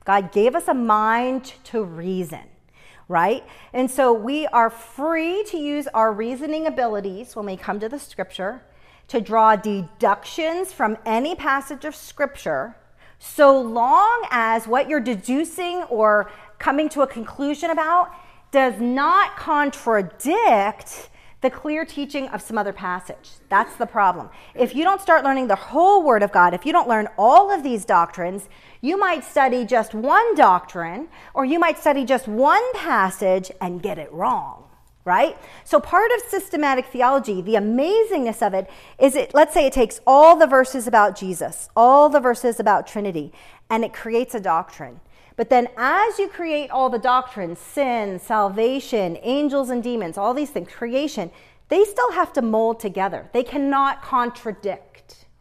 God 0.05 0.33
gave 0.33 0.57
us 0.57 0.67
a 0.67 0.75
mind 0.75 1.55
to 1.65 1.85
reason, 1.85 2.43
right? 3.13 3.45
And 3.73 3.89
so 3.91 4.13
we 4.13 4.47
are 4.49 4.71
free 4.71 5.45
to 5.49 5.59
use 5.59 5.87
our 5.89 6.13
reasoning 6.13 6.67
abilities 6.67 7.37
when 7.37 7.47
we 7.47 7.57
come 7.57 7.79
to 7.79 7.89
the 7.89 7.99
Scripture 7.99 8.63
to 9.09 9.21
draw 9.21 9.55
deductions 9.55 10.73
from 10.73 10.97
any 11.05 11.35
passage 11.35 11.85
of 11.85 11.95
Scripture 11.95 12.75
so 13.19 13.61
long 13.61 14.27
as 14.31 14.67
what 14.67 14.89
you're 14.89 14.99
deducing 14.99 15.83
or 15.85 16.31
coming 16.59 16.89
to 16.89 17.03
a 17.03 17.07
conclusion 17.07 17.71
about 17.71 18.11
does 18.51 18.81
not 18.81 19.37
contradict 19.37 21.11
the 21.43 21.51
clear 21.51 21.85
teaching 21.85 22.29
of 22.29 22.41
some 22.41 22.57
other 22.57 22.73
passage. 22.73 23.31
That's 23.49 23.77
the 23.77 23.87
problem. 23.87 24.31
If 24.55 24.75
you 24.75 24.85
don't 24.85 25.01
start 25.01 25.25
learning 25.25 25.49
the 25.49 25.57
whole 25.57 26.03
Word 26.03 26.23
of 26.23 26.33
God, 26.33 26.55
if 26.55 26.65
you 26.65 26.73
don't 26.73 26.89
learn 26.89 27.09
all 27.19 27.53
of 27.53 27.63
these 27.63 27.85
doctrines, 27.85 28.49
you 28.81 28.97
might 28.97 29.25
study 29.25 29.65
just 29.65 29.93
one 29.93 30.35
doctrine 30.37 31.09
or 31.35 31.45
you 31.45 31.59
might 31.59 31.79
study 31.79 32.05
just 32.05 32.29
one 32.29 32.63
passage 32.75 33.51
and 33.61 33.83
get 33.83 33.99
it 33.99 34.11
wrong 34.13 34.63
right? 35.05 35.37
So 35.65 35.81
part 35.81 36.13
of 36.13 36.23
systematic 36.29 36.87
theology, 36.87 37.43
the 37.43 37.55
amazingness 37.55 38.47
of 38.47 38.55
it 38.55 38.71
is 38.99 39.17
it 39.17 39.35
let's 39.35 39.53
say 39.53 39.67
it 39.67 39.73
takes 39.73 40.01
all 40.07 40.37
the 40.37 40.47
verses 40.47 40.87
about 40.87 41.19
Jesus, 41.19 41.69
all 41.75 42.09
the 42.09 42.21
verses 42.21 42.61
about 42.61 42.87
Trinity, 42.87 43.33
and 43.69 43.85
it 43.85 43.93
creates 43.93 44.35
a 44.35 44.41
doctrine. 44.41 45.01
But 45.37 45.51
then 45.51 45.69
as 45.77 46.19
you 46.19 46.29
create 46.29 46.71
all 46.71 46.91
the 46.91 46.99
doctrines, 46.99 47.59
sin, 47.59 48.19
salvation, 48.19 49.19
angels 49.23 49.71
and 49.71 49.83
demons, 49.83 50.19
all 50.19 50.35
these 50.35 50.51
things, 50.51 50.69
creation, 50.71 51.31
they 51.69 51.85
still 51.85 52.13
have 52.13 52.33
to 52.35 52.43
mold 52.43 52.81
together. 52.81 53.29
They 53.33 53.43
cannot 53.43 54.03
contradict 54.03 54.83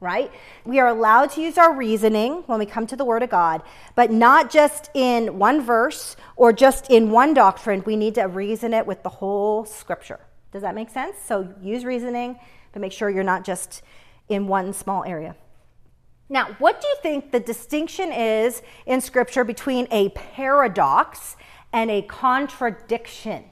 right? 0.02 0.32
We 0.66 0.80
are 0.80 0.88
allowed 0.88 1.30
to 1.32 1.42
use 1.42 1.58
our 1.60 1.74
reasoning 1.74 2.44
when 2.48 2.60
we 2.60 2.66
come 2.66 2.88
to 2.88 2.96
the 2.96 3.06
Word 3.06 3.22
of 3.22 3.30
God, 3.30 3.62
but 3.96 4.12
not 4.12 4.50
just 4.50 4.90
in 4.96 5.38
one 5.38 5.62
verse 5.62 6.18
or 6.36 6.52
just 6.52 6.90
in 6.90 7.12
one 7.12 7.36
doctrine. 7.36 7.84
We 7.86 7.96
need 7.96 8.16
to 8.16 8.24
reason 8.24 8.74
it 8.74 8.86
with 8.86 9.04
the 9.04 9.10
whole 9.10 9.64
Scripture. 9.64 10.20
Does 10.52 10.64
that 10.64 10.76
make 10.76 10.90
sense? 10.90 11.18
So 11.24 11.54
use 11.62 11.86
reasoning, 11.86 12.40
but 12.74 12.82
make 12.82 12.92
sure 12.92 13.10
you're 13.10 13.24
not 13.24 13.46
just 13.46 13.84
in 14.28 14.48
one 14.48 14.74
small 14.74 15.04
area. 15.04 15.36
Now, 16.32 16.56
what 16.60 16.80
do 16.80 16.88
you 16.88 16.96
think 17.04 17.32
the 17.32 17.42
distinction 17.42 18.14
is 18.14 18.62
in 18.86 19.02
Scripture 19.02 19.44
between 19.44 19.86
a 19.92 20.10
paradox 20.10 21.36
and 21.74 21.92
a 21.92 22.04
contradiction? 22.04 23.44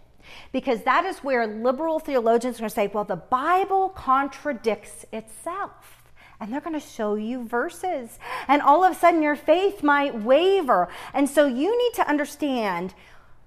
Because 0.53 0.83
that 0.83 1.03
is 1.03 1.17
where 1.17 1.45
liberal 1.45 1.99
theologians 1.99 2.55
are 2.55 2.59
going 2.59 2.69
to 2.69 2.73
say, 2.73 2.87
well, 2.87 3.03
the 3.03 3.17
Bible 3.17 3.89
contradicts 3.89 5.05
itself 5.11 6.03
and 6.39 6.53
they're 6.53 6.61
going 6.61 6.79
to 6.79 6.85
show 6.85 7.15
you 7.15 7.45
verses. 7.45 8.17
And 8.47 8.61
all 8.61 8.85
of 8.85 8.93
a 8.93 8.95
sudden, 8.95 9.21
your 9.21 9.35
faith 9.35 9.83
might 9.83 10.23
waver. 10.23 10.87
And 11.13 11.29
so, 11.29 11.47
you 11.47 11.77
need 11.77 11.93
to 11.95 12.09
understand 12.09 12.93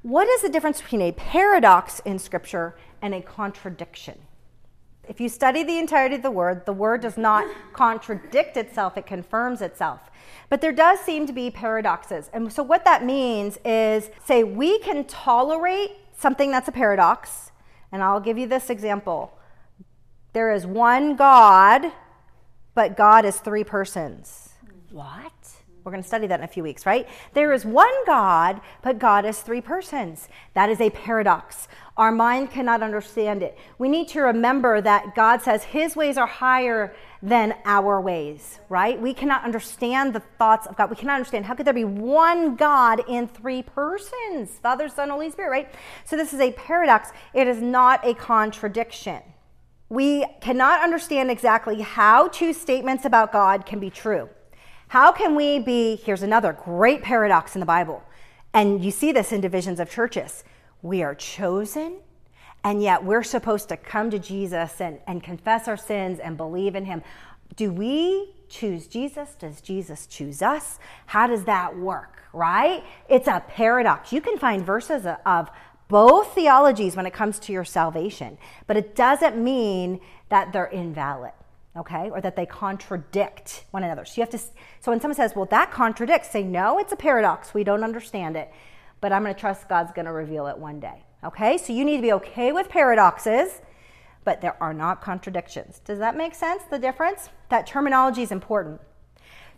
what 0.02 0.28
is 0.28 0.42
the 0.42 0.50
difference 0.50 0.82
between 0.82 1.00
a 1.00 1.12
paradox 1.12 2.00
in 2.00 2.18
Scripture 2.18 2.76
and 3.00 3.14
a 3.14 3.22
contradiction. 3.22 4.18
If 5.08 5.20
you 5.20 5.28
study 5.28 5.62
the 5.64 5.78
entirety 5.78 6.16
of 6.16 6.22
the 6.22 6.30
word, 6.30 6.64
the 6.64 6.72
word 6.72 7.00
does 7.00 7.16
not 7.16 7.46
contradict 7.72 8.56
itself, 8.56 8.96
it 8.96 9.06
confirms 9.06 9.60
itself. 9.60 10.00
But 10.48 10.60
there 10.60 10.72
does 10.72 11.00
seem 11.00 11.26
to 11.26 11.32
be 11.32 11.50
paradoxes. 11.50 12.30
And 12.32 12.52
so, 12.52 12.62
what 12.62 12.84
that 12.84 13.04
means 13.04 13.58
is 13.64 14.10
say, 14.24 14.44
we 14.44 14.78
can 14.80 15.04
tolerate 15.04 15.92
something 16.16 16.50
that's 16.50 16.68
a 16.68 16.72
paradox. 16.72 17.50
And 17.90 18.02
I'll 18.02 18.20
give 18.20 18.38
you 18.38 18.46
this 18.46 18.70
example 18.70 19.32
there 20.32 20.52
is 20.52 20.66
one 20.66 21.14
God 21.14 21.92
but 22.74 22.96
God 22.96 23.24
is 23.24 23.38
three 23.38 23.64
persons. 23.64 24.50
What? 24.90 25.41
We're 25.84 25.92
going 25.92 26.02
to 26.02 26.08
study 26.08 26.26
that 26.28 26.40
in 26.40 26.44
a 26.44 26.48
few 26.48 26.62
weeks, 26.62 26.86
right? 26.86 27.08
There 27.34 27.52
is 27.52 27.64
one 27.64 27.92
God, 28.06 28.60
but 28.82 28.98
God 28.98 29.24
is 29.24 29.40
three 29.40 29.60
persons. 29.60 30.28
That 30.54 30.70
is 30.70 30.80
a 30.80 30.90
paradox. 30.90 31.68
Our 31.96 32.12
mind 32.12 32.50
cannot 32.50 32.82
understand 32.82 33.42
it. 33.42 33.58
We 33.78 33.88
need 33.88 34.08
to 34.08 34.20
remember 34.20 34.80
that 34.80 35.14
God 35.14 35.42
says 35.42 35.64
his 35.64 35.96
ways 35.96 36.16
are 36.16 36.26
higher 36.26 36.94
than 37.20 37.54
our 37.64 38.00
ways, 38.00 38.60
right? 38.68 39.00
We 39.00 39.12
cannot 39.12 39.44
understand 39.44 40.14
the 40.14 40.20
thoughts 40.38 40.66
of 40.66 40.76
God. 40.76 40.90
We 40.90 40.96
cannot 40.96 41.16
understand 41.16 41.46
how 41.46 41.54
could 41.54 41.66
there 41.66 41.74
be 41.74 41.84
one 41.84 42.56
God 42.56 43.02
in 43.08 43.28
three 43.28 43.62
persons? 43.62 44.50
Father, 44.62 44.88
Son, 44.88 45.10
Holy 45.10 45.30
Spirit, 45.30 45.50
right? 45.50 45.74
So 46.04 46.16
this 46.16 46.32
is 46.32 46.40
a 46.40 46.52
paradox. 46.52 47.10
It 47.34 47.46
is 47.46 47.60
not 47.60 48.06
a 48.06 48.14
contradiction 48.14 49.22
we 49.92 50.24
cannot 50.40 50.82
understand 50.82 51.30
exactly 51.30 51.82
how 51.82 52.26
two 52.28 52.54
statements 52.54 53.04
about 53.04 53.30
God 53.30 53.66
can 53.66 53.78
be 53.78 53.90
true. 53.90 54.30
How 54.92 55.10
can 55.10 55.34
we 55.34 55.58
be, 55.58 55.96
here's 56.04 56.22
another 56.22 56.52
great 56.52 57.02
paradox 57.02 57.56
in 57.56 57.60
the 57.60 57.64
Bible, 57.64 58.04
and 58.52 58.84
you 58.84 58.90
see 58.90 59.10
this 59.10 59.32
in 59.32 59.40
divisions 59.40 59.80
of 59.80 59.88
churches. 59.88 60.44
We 60.82 61.02
are 61.02 61.14
chosen, 61.14 62.00
and 62.62 62.82
yet 62.82 63.02
we're 63.02 63.22
supposed 63.22 63.70
to 63.70 63.78
come 63.78 64.10
to 64.10 64.18
Jesus 64.18 64.82
and, 64.82 64.98
and 65.06 65.22
confess 65.22 65.66
our 65.66 65.78
sins 65.78 66.18
and 66.18 66.36
believe 66.36 66.74
in 66.74 66.84
Him. 66.84 67.02
Do 67.56 67.72
we 67.72 68.34
choose 68.50 68.86
Jesus? 68.86 69.34
Does 69.34 69.62
Jesus 69.62 70.06
choose 70.06 70.42
us? 70.42 70.78
How 71.06 71.26
does 71.26 71.44
that 71.44 71.74
work, 71.74 72.24
right? 72.34 72.84
It's 73.08 73.28
a 73.28 73.42
paradox. 73.48 74.12
You 74.12 74.20
can 74.20 74.36
find 74.36 74.62
verses 74.62 75.06
of 75.24 75.48
both 75.88 76.34
theologies 76.34 76.96
when 76.96 77.06
it 77.06 77.14
comes 77.14 77.38
to 77.38 77.52
your 77.54 77.64
salvation, 77.64 78.36
but 78.66 78.76
it 78.76 78.94
doesn't 78.94 79.42
mean 79.42 80.00
that 80.28 80.52
they're 80.52 80.66
invalid, 80.66 81.32
okay, 81.76 82.10
or 82.10 82.20
that 82.20 82.36
they 82.36 82.46
contradict 82.46 83.64
one 83.70 83.82
another. 83.82 84.04
So 84.04 84.20
you 84.20 84.22
have 84.22 84.30
to. 84.30 84.38
So 84.38 84.90
when 84.90 85.00
someone 85.00 85.16
says, 85.16 85.34
"Well, 85.34 85.46
that 85.46 85.70
contradicts," 85.70 86.30
say, 86.30 86.42
"No, 86.42 86.78
it's 86.78 86.92
a 86.92 86.96
paradox. 86.96 87.54
We 87.54 87.64
don't 87.64 87.84
understand 87.84 88.36
it, 88.36 88.52
but 89.00 89.12
I'm 89.12 89.22
going 89.22 89.34
to 89.34 89.40
trust 89.40 89.68
God's 89.68 89.92
going 89.92 90.06
to 90.06 90.12
reveal 90.12 90.46
it 90.46 90.58
one 90.58 90.80
day." 90.80 91.04
Okay, 91.24 91.56
so 91.56 91.72
you 91.72 91.84
need 91.84 91.96
to 91.96 92.02
be 92.02 92.12
okay 92.14 92.52
with 92.52 92.68
paradoxes, 92.68 93.60
but 94.24 94.40
there 94.40 94.60
are 94.60 94.74
not 94.74 95.00
contradictions. 95.00 95.80
Does 95.84 95.98
that 95.98 96.16
make 96.16 96.34
sense? 96.34 96.64
The 96.64 96.78
difference? 96.78 97.30
That 97.48 97.66
terminology 97.66 98.22
is 98.22 98.32
important. 98.32 98.80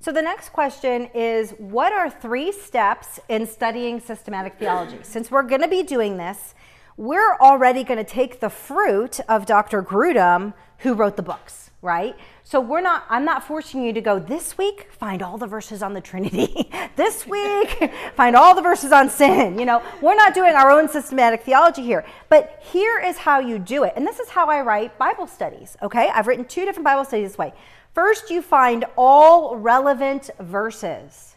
So 0.01 0.13
the 0.13 0.21
next 0.21 0.51
question 0.51 1.09
is 1.15 1.55
what 1.57 1.91
are 1.93 2.11
three 2.11 2.53
steps 2.53 3.19
in 3.31 3.47
studying 3.47 4.01
systematic 4.01 4.59
theology? 4.59 4.99
Since 5.03 5.31
we're 5.31 5.43
going 5.43 5.63
to 5.63 5.69
be 5.69 5.83
doing 5.83 6.19
this, 6.19 6.55
we're 6.97 7.37
already 7.37 7.83
going 7.85 7.99
to 7.99 8.05
take 8.05 8.41
the 8.41 8.51
fruit 8.51 9.21
of 9.29 9.47
Dr. 9.47 9.83
Grudem, 9.83 10.55
who 10.79 10.95
wrote 10.95 11.17
the 11.17 11.23
books, 11.23 11.71
right? 11.83 12.17
So 12.45 12.61
we're 12.61 12.81
not, 12.81 13.05
I'm 13.09 13.25
not 13.25 13.43
forcing 13.43 13.83
you 13.83 13.93
to 13.93 14.01
go 14.01 14.19
this 14.19 14.57
week, 14.57 14.89
find 14.93 15.23
all 15.23 15.39
the 15.39 15.47
verses 15.47 15.83
on 15.83 15.95
the 15.95 16.01
Trinity. 16.01 16.71
this 16.97 17.27
week, 17.27 17.91
find 18.17 18.37
all 18.37 18.55
the 18.55 18.63
verses 18.63 18.93
on 18.93 19.11
sin. 19.11 19.59
You 19.59 19.65
know, 19.65 19.83
we're 20.03 20.15
not 20.15 20.35
doing 20.35 20.55
our 20.55 20.71
own 20.71 20.89
systematic 20.89 21.43
theology 21.43 21.83
here. 21.83 22.05
But 22.29 22.63
here 22.73 23.01
is 23.01 23.17
how 23.17 23.41
you 23.41 23.59
do 23.59 23.85
it. 23.85 23.95
And 23.97 24.07
this 24.07 24.21
is 24.21 24.29
how 24.29 24.49
I 24.49 24.61
write 24.61 24.97
Bible 24.99 25.27
studies, 25.27 25.77
okay? 25.83 26.11
I've 26.15 26.27
written 26.27 26.45
two 26.45 26.65
different 26.65 26.85
Bible 26.85 27.05
studies 27.05 27.31
this 27.31 27.39
way. 27.39 27.55
First, 27.93 28.31
you 28.31 28.43
find 28.43 28.85
all 28.97 29.57
relevant 29.57 30.31
verses. 30.39 31.34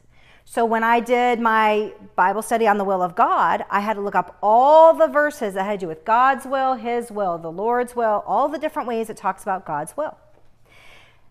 So 0.50 0.64
when 0.64 0.82
I 0.82 1.02
did 1.02 1.42
my 1.42 1.92
Bible 2.16 2.42
study 2.42 2.70
on 2.70 2.78
the 2.78 2.86
will 2.86 3.02
of 3.02 3.16
God, 3.16 3.66
I 3.70 3.82
had 3.82 3.96
to 3.96 4.02
look 4.02 4.16
up 4.16 4.38
all 4.42 4.94
the 4.94 5.10
verses 5.10 5.56
that 5.56 5.66
had 5.66 5.82
to 5.82 5.86
do 5.86 5.90
with 5.90 6.06
God's 6.06 6.46
will, 6.46 6.76
His 6.76 7.12
will, 7.12 7.38
the 7.38 7.52
Lord's 7.52 7.98
will, 7.98 8.24
all 8.26 8.48
the 8.48 8.58
different 8.58 8.88
ways 8.88 9.10
it 9.10 9.18
talks 9.18 9.44
about 9.44 9.66
God's 9.66 9.98
will. 9.98 10.18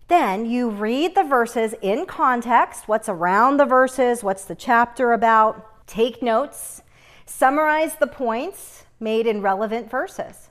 Then 0.08 0.44
you 0.44 0.68
read 0.68 1.14
the 1.14 1.24
verses 1.24 1.74
in 1.80 2.04
context 2.04 2.88
what's 2.88 3.08
around 3.08 3.56
the 3.56 3.64
verses, 3.64 4.22
what's 4.22 4.44
the 4.44 4.54
chapter 4.54 5.14
about, 5.14 5.86
take 5.86 6.22
notes, 6.22 6.82
summarize 7.24 7.96
the 7.96 8.06
points 8.06 8.84
made 9.00 9.26
in 9.26 9.40
relevant 9.40 9.90
verses. 9.90 10.50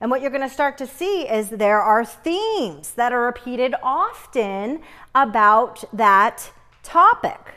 And 0.00 0.12
what 0.12 0.20
you're 0.20 0.30
going 0.30 0.48
to 0.48 0.48
start 0.48 0.78
to 0.78 0.86
see 0.86 1.22
is 1.22 1.50
there 1.50 1.82
are 1.82 2.04
themes 2.04 2.92
that 2.92 3.12
are 3.12 3.22
repeated 3.22 3.74
often 3.82 4.80
about 5.12 5.82
that 5.92 6.52
topic. 6.84 7.55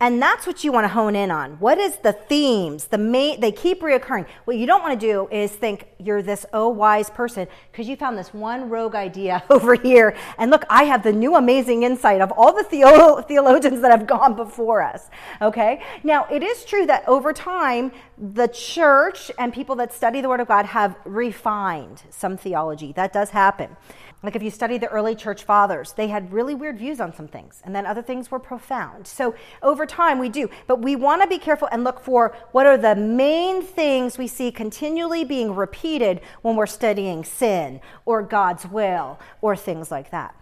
And 0.00 0.22
that's 0.22 0.46
what 0.46 0.62
you 0.62 0.70
want 0.70 0.84
to 0.84 0.88
hone 0.88 1.16
in 1.16 1.32
on. 1.32 1.58
What 1.58 1.78
is 1.78 1.96
the 1.96 2.12
themes? 2.12 2.84
The 2.84 2.98
main 2.98 3.40
they 3.40 3.50
keep 3.50 3.80
reoccurring. 3.80 4.26
What 4.44 4.56
you 4.56 4.64
don't 4.64 4.80
want 4.80 4.98
to 4.98 5.06
do 5.06 5.28
is 5.32 5.50
think 5.50 5.88
you're 5.98 6.22
this 6.22 6.46
oh 6.52 6.68
wise 6.68 7.10
person 7.10 7.48
because 7.72 7.88
you 7.88 7.96
found 7.96 8.16
this 8.16 8.32
one 8.32 8.68
rogue 8.68 8.94
idea 8.94 9.42
over 9.50 9.74
here. 9.74 10.16
And 10.38 10.52
look, 10.52 10.64
I 10.70 10.84
have 10.84 11.02
the 11.02 11.12
new 11.12 11.34
amazing 11.34 11.82
insight 11.82 12.20
of 12.20 12.30
all 12.30 12.54
the 12.54 12.62
theo- 12.62 13.22
theologians 13.22 13.80
that 13.80 13.90
have 13.90 14.06
gone 14.06 14.36
before 14.36 14.82
us. 14.82 15.10
Okay? 15.42 15.82
Now, 16.04 16.26
it 16.30 16.44
is 16.44 16.64
true 16.64 16.86
that 16.86 17.06
over 17.08 17.32
time 17.32 17.90
the 18.16 18.46
church 18.46 19.32
and 19.36 19.52
people 19.52 19.74
that 19.76 19.92
study 19.92 20.20
the 20.20 20.28
word 20.28 20.40
of 20.40 20.46
God 20.46 20.66
have 20.66 20.96
refined 21.04 22.02
some 22.10 22.36
theology. 22.36 22.92
That 22.92 23.12
does 23.12 23.30
happen. 23.30 23.76
Like 24.22 24.34
if 24.34 24.42
you 24.42 24.50
study 24.50 24.78
the 24.78 24.88
early 24.88 25.14
church 25.14 25.44
fathers, 25.44 25.92
they 25.92 26.08
had 26.08 26.32
really 26.32 26.54
weird 26.54 26.78
views 26.78 27.00
on 27.00 27.14
some 27.14 27.28
things, 27.28 27.62
and 27.64 27.74
then 27.74 27.86
other 27.86 28.02
things 28.02 28.30
were 28.30 28.40
profound. 28.40 29.06
So 29.06 29.34
over 29.62 29.86
time 29.86 30.18
we 30.18 30.28
do, 30.28 30.50
but 30.66 30.80
we 30.80 30.96
want 30.96 31.22
to 31.22 31.28
be 31.28 31.38
careful 31.38 31.68
and 31.70 31.84
look 31.84 32.00
for 32.00 32.36
what 32.50 32.66
are 32.66 32.76
the 32.76 32.96
main 32.96 33.62
things 33.62 34.18
we 34.18 34.26
see 34.26 34.50
continually 34.50 35.24
being 35.24 35.54
repeated 35.54 36.20
when 36.42 36.56
we're 36.56 36.66
studying 36.66 37.22
sin 37.22 37.80
or 38.04 38.22
God's 38.22 38.66
will 38.66 39.20
or 39.40 39.54
things 39.54 39.90
like 39.90 40.10
that. 40.10 40.34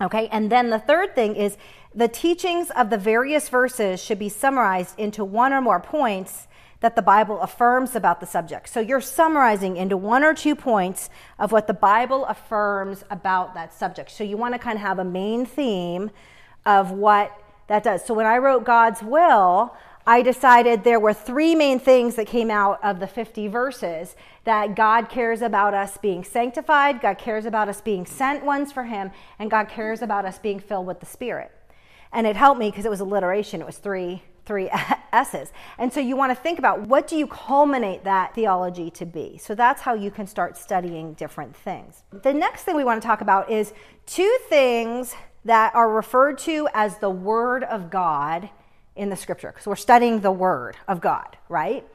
Okay, 0.00 0.28
and 0.28 0.50
then 0.50 0.70
the 0.70 0.78
third 0.78 1.14
thing 1.14 1.36
is 1.36 1.58
the 1.94 2.08
teachings 2.08 2.70
of 2.70 2.88
the 2.88 2.98
various 2.98 3.48
verses 3.50 4.02
should 4.02 4.18
be 4.18 4.28
summarized 4.28 4.98
into 4.98 5.24
one 5.24 5.52
or 5.52 5.60
more 5.60 5.80
points 5.80 6.48
that 6.80 6.96
the 6.96 7.02
Bible 7.02 7.40
affirms 7.40 7.96
about 7.96 8.20
the 8.20 8.26
subject. 8.26 8.68
So 8.68 8.80
you're 8.80 9.00
summarizing 9.00 9.76
into 9.76 9.96
one 9.96 10.22
or 10.22 10.34
two 10.34 10.54
points 10.54 11.08
of 11.38 11.52
what 11.52 11.66
the 11.66 11.74
Bible 11.74 12.24
affirms 12.26 13.04
about 13.10 13.54
that 13.54 13.72
subject. 13.72 14.10
So 14.10 14.24
you 14.24 14.36
want 14.36 14.54
to 14.54 14.58
kind 14.58 14.76
of 14.76 14.82
have 14.82 14.98
a 14.98 15.04
main 15.04 15.46
theme 15.46 16.10
of 16.64 16.90
what 16.90 17.32
that 17.68 17.82
does. 17.82 18.04
So 18.04 18.14
when 18.14 18.26
I 18.26 18.38
wrote 18.38 18.64
God's 18.64 19.02
will, 19.02 19.74
I 20.08 20.22
decided 20.22 20.84
there 20.84 21.00
were 21.00 21.12
three 21.12 21.56
main 21.56 21.80
things 21.80 22.14
that 22.14 22.28
came 22.28 22.48
out 22.50 22.78
of 22.84 23.00
the 23.00 23.08
50 23.08 23.48
verses 23.48 24.14
that 24.44 24.76
God 24.76 25.08
cares 25.08 25.42
about 25.42 25.74
us 25.74 25.98
being 25.98 26.22
sanctified, 26.22 27.00
God 27.00 27.18
cares 27.18 27.44
about 27.44 27.68
us 27.68 27.80
being 27.80 28.06
sent 28.06 28.44
ones 28.44 28.70
for 28.70 28.84
Him, 28.84 29.10
and 29.38 29.50
God 29.50 29.68
cares 29.68 30.02
about 30.02 30.24
us 30.24 30.38
being 30.38 30.60
filled 30.60 30.86
with 30.86 31.00
the 31.00 31.06
Spirit. 31.06 31.50
And 32.12 32.24
it 32.24 32.36
helped 32.36 32.60
me 32.60 32.70
because 32.70 32.84
it 32.84 32.90
was 32.90 33.00
alliteration, 33.00 33.60
it 33.60 33.66
was 33.66 33.78
three 33.78 34.22
three 34.46 34.70
S's. 35.12 35.52
And 35.78 35.92
so 35.92 36.00
you 36.00 36.16
want 36.16 36.30
to 36.30 36.40
think 36.40 36.58
about 36.58 36.82
what 36.82 37.06
do 37.06 37.16
you 37.16 37.26
culminate 37.26 38.04
that 38.04 38.34
theology 38.34 38.90
to 38.92 39.04
be? 39.04 39.38
So 39.38 39.54
that's 39.54 39.82
how 39.82 39.94
you 39.94 40.10
can 40.10 40.26
start 40.26 40.56
studying 40.56 41.14
different 41.14 41.54
things. 41.54 42.02
The 42.22 42.32
next 42.32 42.62
thing 42.62 42.76
we 42.76 42.84
want 42.84 43.02
to 43.02 43.06
talk 43.06 43.20
about 43.20 43.50
is 43.50 43.74
two 44.06 44.38
things 44.48 45.14
that 45.44 45.74
are 45.74 45.90
referred 45.90 46.38
to 46.38 46.68
as 46.74 46.98
the 46.98 47.10
Word 47.10 47.64
of 47.64 47.90
God 47.90 48.50
in 48.96 49.10
the 49.10 49.16
Scripture, 49.16 49.54
So 49.60 49.70
we're 49.70 49.76
studying 49.76 50.20
the 50.20 50.32
Word 50.32 50.76
of 50.88 51.00
God, 51.00 51.36
right? 51.50 51.86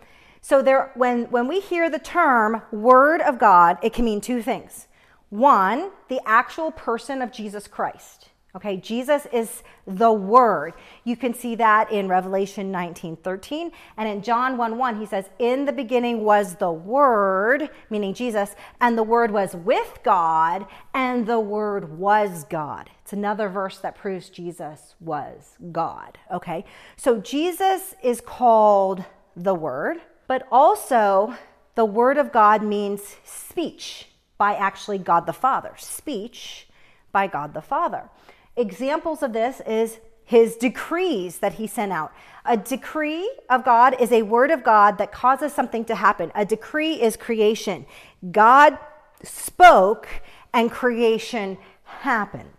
So 0.41 0.61
there, 0.61 0.91
when, 0.95 1.25
when 1.25 1.47
we 1.47 1.59
hear 1.59 1.89
the 1.89 1.99
term 1.99 2.61
Word 2.71 3.21
of 3.21 3.39
God, 3.39 3.77
it 3.81 3.93
can 3.93 4.05
mean 4.05 4.21
two 4.21 4.41
things. 4.41 4.87
One, 5.29 5.91
the 6.09 6.19
actual 6.25 6.71
person 6.71 7.21
of 7.21 7.31
Jesus 7.31 7.67
Christ. 7.67 8.29
Okay, 8.53 8.75
Jesus 8.75 9.27
is 9.31 9.63
the 9.87 10.11
Word. 10.11 10.73
You 11.05 11.15
can 11.15 11.33
see 11.33 11.55
that 11.55 11.89
in 11.89 12.09
Revelation 12.09 12.69
19 12.69 13.15
13. 13.15 13.71
And 13.95 14.09
in 14.09 14.21
John 14.21 14.57
1 14.57 14.77
1, 14.77 14.99
he 14.99 15.05
says, 15.05 15.29
In 15.39 15.63
the 15.63 15.71
beginning 15.71 16.25
was 16.25 16.55
the 16.55 16.71
Word, 16.71 17.69
meaning 17.89 18.13
Jesus, 18.13 18.55
and 18.81 18.97
the 18.97 19.03
Word 19.03 19.31
was 19.31 19.55
with 19.55 19.99
God, 20.03 20.65
and 20.93 21.25
the 21.25 21.39
Word 21.39 21.97
was 21.97 22.43
God. 22.43 22.89
It's 23.03 23.13
another 23.13 23.47
verse 23.47 23.77
that 23.77 23.95
proves 23.95 24.29
Jesus 24.29 24.95
was 24.99 25.55
God. 25.71 26.17
Okay, 26.29 26.65
so 26.97 27.21
Jesus 27.21 27.95
is 28.03 28.19
called 28.19 29.05
the 29.35 29.55
Word, 29.55 30.01
but 30.27 30.45
also 30.51 31.35
the 31.75 31.85
Word 31.85 32.17
of 32.17 32.33
God 32.33 32.63
means 32.63 33.15
speech 33.23 34.09
by 34.37 34.55
actually 34.55 34.97
God 34.97 35.25
the 35.25 35.33
Father. 35.33 35.71
Speech 35.77 36.67
by 37.11 37.27
God 37.27 37.53
the 37.53 37.61
Father. 37.61 38.09
Examples 38.55 39.23
of 39.23 39.33
this 39.33 39.61
is 39.65 39.99
his 40.25 40.55
decrees 40.55 41.39
that 41.39 41.53
he 41.53 41.67
sent 41.67 41.91
out. 41.91 42.13
A 42.45 42.57
decree 42.57 43.29
of 43.49 43.63
God 43.65 43.95
is 43.99 44.11
a 44.11 44.21
word 44.21 44.51
of 44.51 44.63
God 44.63 44.97
that 44.97 45.11
causes 45.11 45.53
something 45.53 45.85
to 45.85 45.95
happen. 45.95 46.31
A 46.35 46.45
decree 46.45 47.01
is 47.01 47.17
creation. 47.17 47.85
God 48.31 48.77
spoke 49.23 50.07
and 50.53 50.71
creation 50.71 51.57
happened. 51.83 52.49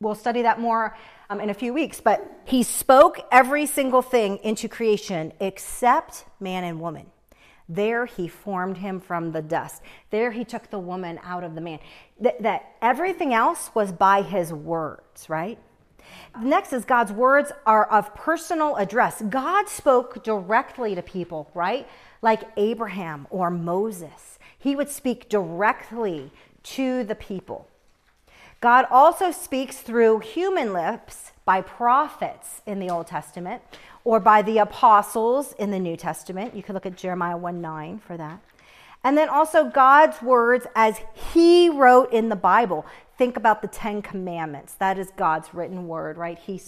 We'll 0.00 0.14
study 0.14 0.42
that 0.42 0.60
more 0.60 0.96
um, 1.30 1.40
in 1.40 1.50
a 1.50 1.54
few 1.54 1.72
weeks, 1.72 2.00
but 2.00 2.42
he 2.44 2.62
spoke 2.62 3.20
every 3.32 3.66
single 3.66 4.02
thing 4.02 4.38
into 4.38 4.68
creation 4.68 5.32
except 5.40 6.24
man 6.40 6.64
and 6.64 6.80
woman. 6.80 7.06
There 7.68 8.06
he 8.06 8.28
formed 8.28 8.78
him 8.78 9.00
from 9.00 9.32
the 9.32 9.42
dust. 9.42 9.82
There 10.10 10.32
he 10.32 10.44
took 10.44 10.70
the 10.70 10.78
woman 10.78 11.18
out 11.22 11.44
of 11.44 11.54
the 11.54 11.60
man. 11.60 11.78
That, 12.20 12.42
that 12.42 12.74
everything 12.82 13.32
else 13.32 13.70
was 13.74 13.92
by 13.92 14.22
his 14.22 14.52
words, 14.52 15.28
right? 15.28 15.58
Next 16.40 16.72
is 16.72 16.84
God's 16.84 17.12
words 17.12 17.52
are 17.64 17.86
of 17.86 18.14
personal 18.14 18.76
address. 18.76 19.22
God 19.28 19.68
spoke 19.68 20.22
directly 20.22 20.94
to 20.94 21.02
people, 21.02 21.50
right? 21.54 21.88
Like 22.20 22.42
Abraham 22.56 23.26
or 23.30 23.50
Moses. 23.50 24.38
He 24.58 24.76
would 24.76 24.90
speak 24.90 25.28
directly 25.28 26.30
to 26.64 27.04
the 27.04 27.14
people. 27.14 27.68
God 28.60 28.86
also 28.90 29.30
speaks 29.30 29.78
through 29.78 30.20
human 30.20 30.72
lips 30.72 31.32
by 31.44 31.60
prophets 31.60 32.62
in 32.66 32.78
the 32.78 32.88
Old 32.88 33.06
Testament 33.06 33.62
or 34.04 34.20
by 34.20 34.42
the 34.42 34.58
apostles 34.58 35.54
in 35.58 35.70
the 35.70 35.78
New 35.78 35.96
Testament. 35.96 36.54
You 36.54 36.62
could 36.62 36.74
look 36.74 36.86
at 36.86 36.96
Jeremiah 36.96 37.36
1 37.36 37.60
9 37.60 37.98
for 37.98 38.16
that. 38.16 38.40
And 39.02 39.18
then 39.18 39.28
also 39.28 39.64
God's 39.64 40.22
words 40.22 40.66
as 40.74 41.00
He 41.32 41.68
wrote 41.68 42.12
in 42.12 42.28
the 42.28 42.36
Bible. 42.36 42.86
Think 43.18 43.36
about 43.36 43.62
the 43.62 43.68
Ten 43.68 44.02
Commandments. 44.02 44.74
That 44.74 44.98
is 44.98 45.10
God's 45.16 45.52
written 45.52 45.88
word, 45.88 46.16
right? 46.16 46.38
He, 46.38 46.60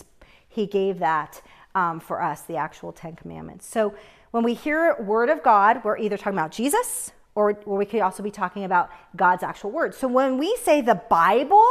he 0.49 0.67
gave 0.67 0.99
that 0.99 1.41
um, 1.75 2.01
for 2.01 2.23
us, 2.23 2.43
the 2.43 2.57
actual 2.57 2.93
Ten 2.93 3.17
Commandments. 3.17 3.67
So 3.67 3.95
when 4.31 4.45
we 4.45 4.55
hear 4.55 4.97
Word 5.01 5.31
of 5.31 5.43
God, 5.43 5.83
we're 5.85 5.99
either 5.99 6.17
talking 6.17 6.39
about 6.39 6.53
Jesus 6.53 7.13
or, 7.35 7.59
or 7.65 7.77
we 7.79 7.87
could 7.87 8.01
also 8.01 8.23
be 8.23 8.31
talking 8.31 8.65
about 8.65 8.91
God's 9.15 9.43
actual 9.43 9.71
word. 9.71 9.95
So 9.95 10.09
when 10.09 10.39
we 10.39 10.57
say 10.57 10.81
the 10.81 10.95
Bible 10.95 11.65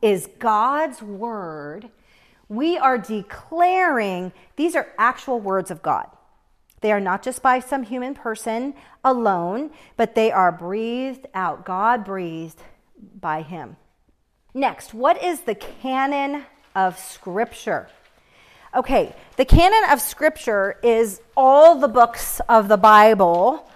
is 0.00 0.28
God's 0.38 1.02
word, 1.02 1.90
we 2.50 2.76
are 2.76 2.98
declaring 2.98 4.32
these 4.56 4.74
are 4.74 4.88
actual 4.98 5.38
words 5.38 5.70
of 5.70 5.80
God. 5.82 6.08
They 6.80 6.90
are 6.90 7.00
not 7.00 7.22
just 7.22 7.42
by 7.42 7.60
some 7.60 7.84
human 7.84 8.12
person 8.12 8.74
alone, 9.04 9.70
but 9.96 10.16
they 10.16 10.32
are 10.32 10.50
breathed 10.50 11.26
out. 11.32 11.64
God 11.64 12.04
breathed 12.04 12.60
by 13.20 13.42
Him. 13.42 13.76
Next, 14.52 14.92
what 14.92 15.22
is 15.22 15.42
the 15.42 15.54
canon 15.54 16.44
of 16.74 16.98
Scripture? 16.98 17.88
Okay, 18.74 19.14
the 19.36 19.44
canon 19.44 19.88
of 19.90 20.00
Scripture 20.00 20.76
is 20.82 21.20
all 21.36 21.76
the 21.78 21.88
books 21.88 22.40
of 22.48 22.66
the 22.66 22.76
Bible 22.76 23.69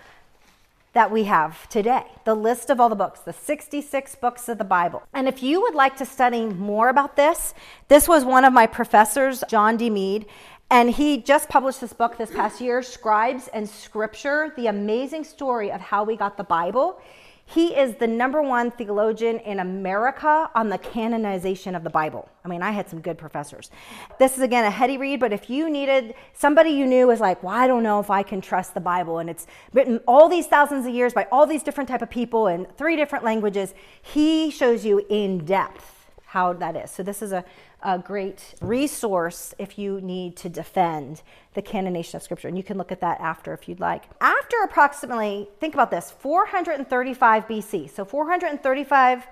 that 0.95 1.11
we 1.11 1.25
have 1.25 1.69
today, 1.69 2.05
the 2.25 2.35
list 2.35 2.71
of 2.71 2.81
all 2.81 2.89
the 2.89 2.97
books, 2.97 3.21
the 3.21 3.33
66 3.33 4.15
books 4.17 4.49
of 4.49 4.59
the 4.59 4.65
Bible. 4.65 5.03
And 5.13 5.29
if 5.29 5.43
you 5.43 5.61
would 5.61 5.75
like 5.75 5.97
to 5.97 6.07
study 6.07 6.47
more 6.47 6.89
about 6.89 7.17
this, 7.17 7.53
this 7.89 8.09
was 8.09 8.25
one 8.25 8.45
of 8.45 8.53
my 8.53 8.67
professors, 8.67 9.45
John 9.49 9.77
D. 9.77 9.91
Meade, 9.91 10.27
and 10.71 10.91
he 10.91 11.19
just 11.19 11.49
published 11.49 11.81
this 11.81 11.93
book 11.93 12.17
this 12.17 12.31
past 12.31 12.61
year, 12.61 12.83
Scribes 12.83 13.49
and 13.49 13.69
Scripture, 13.69 14.53
the 14.57 14.69
amazing 14.69 15.25
story 15.25 15.71
of 15.71 15.81
how 15.81 16.05
we 16.05 16.17
got 16.17 16.37
the 16.37 16.45
Bible. 16.45 17.01
He 17.47 17.77
is 17.77 17.97
the 17.97 18.07
number 18.07 18.41
one 18.43 18.71
theologian 18.71 19.39
in 19.41 19.61
America 19.61 20.51
on 20.55 20.71
the 20.71 20.79
canonization 20.79 21.75
of 21.75 21.85
the 21.85 21.91
Bible. 21.91 22.29
I 22.45 22.49
mean, 22.49 22.63
I 22.63 22.71
had 22.71 22.89
some 22.89 23.01
good 23.01 23.19
professors. 23.19 23.71
This 24.19 24.37
is 24.37 24.43
again 24.43 24.65
a 24.65 24.71
heady 24.71 24.97
read, 24.97 25.21
but 25.21 25.33
if 25.33 25.51
you 25.51 25.69
needed 25.69 26.15
somebody 26.33 26.71
you 26.71 26.87
knew 26.87 27.07
was 27.07 27.21
like, 27.21 27.43
well, 27.43 27.55
I 27.55 27.67
don't 27.67 27.83
know 27.83 28.01
if 28.01 28.11
I 28.11 28.23
can 28.23 28.41
trust 28.41 28.73
the 28.73 28.81
Bible, 28.81 29.19
and 29.19 29.29
it's 29.29 29.47
written 29.73 30.01
all 30.07 30.29
these 30.29 30.47
thousands 30.47 30.87
of 30.87 30.95
years 30.95 31.13
by 31.13 31.27
all 31.31 31.47
these 31.47 31.63
different 31.63 31.89
type 31.89 32.03
of 32.03 32.11
people 32.11 32.47
in 32.47 32.67
three 32.79 32.97
different 32.97 33.25
languages, 33.25 33.75
he 34.01 34.51
shows 34.51 34.85
you 34.85 35.05
in 35.11 35.45
depth 35.45 35.94
how 36.35 36.53
that 36.53 36.75
is. 36.75 36.91
So, 36.91 37.05
this 37.05 37.23
is 37.23 37.31
a, 37.31 37.45
a 37.83 37.97
great 37.97 38.57
resource 38.61 39.55
if 39.57 39.79
you 39.79 40.01
need 40.01 40.37
to 40.39 40.49
defend 40.49 41.23
the 41.55 41.63
canonization 41.63 42.17
of 42.17 42.25
Scripture. 42.25 42.49
And 42.49 42.57
you 42.57 42.65
can 42.65 42.77
look 42.77 42.91
at 42.91 43.01
that 43.01 43.21
after 43.21 43.55
if 43.55 43.69
you'd 43.69 43.79
like. 43.79 44.03
After 44.21 44.57
approximately, 44.65 45.49
think 45.61 45.75
about 45.75 45.93
this 45.93 46.11
435 46.11 47.47
BC, 47.47 47.89
so 47.89 48.05
435 48.05 49.29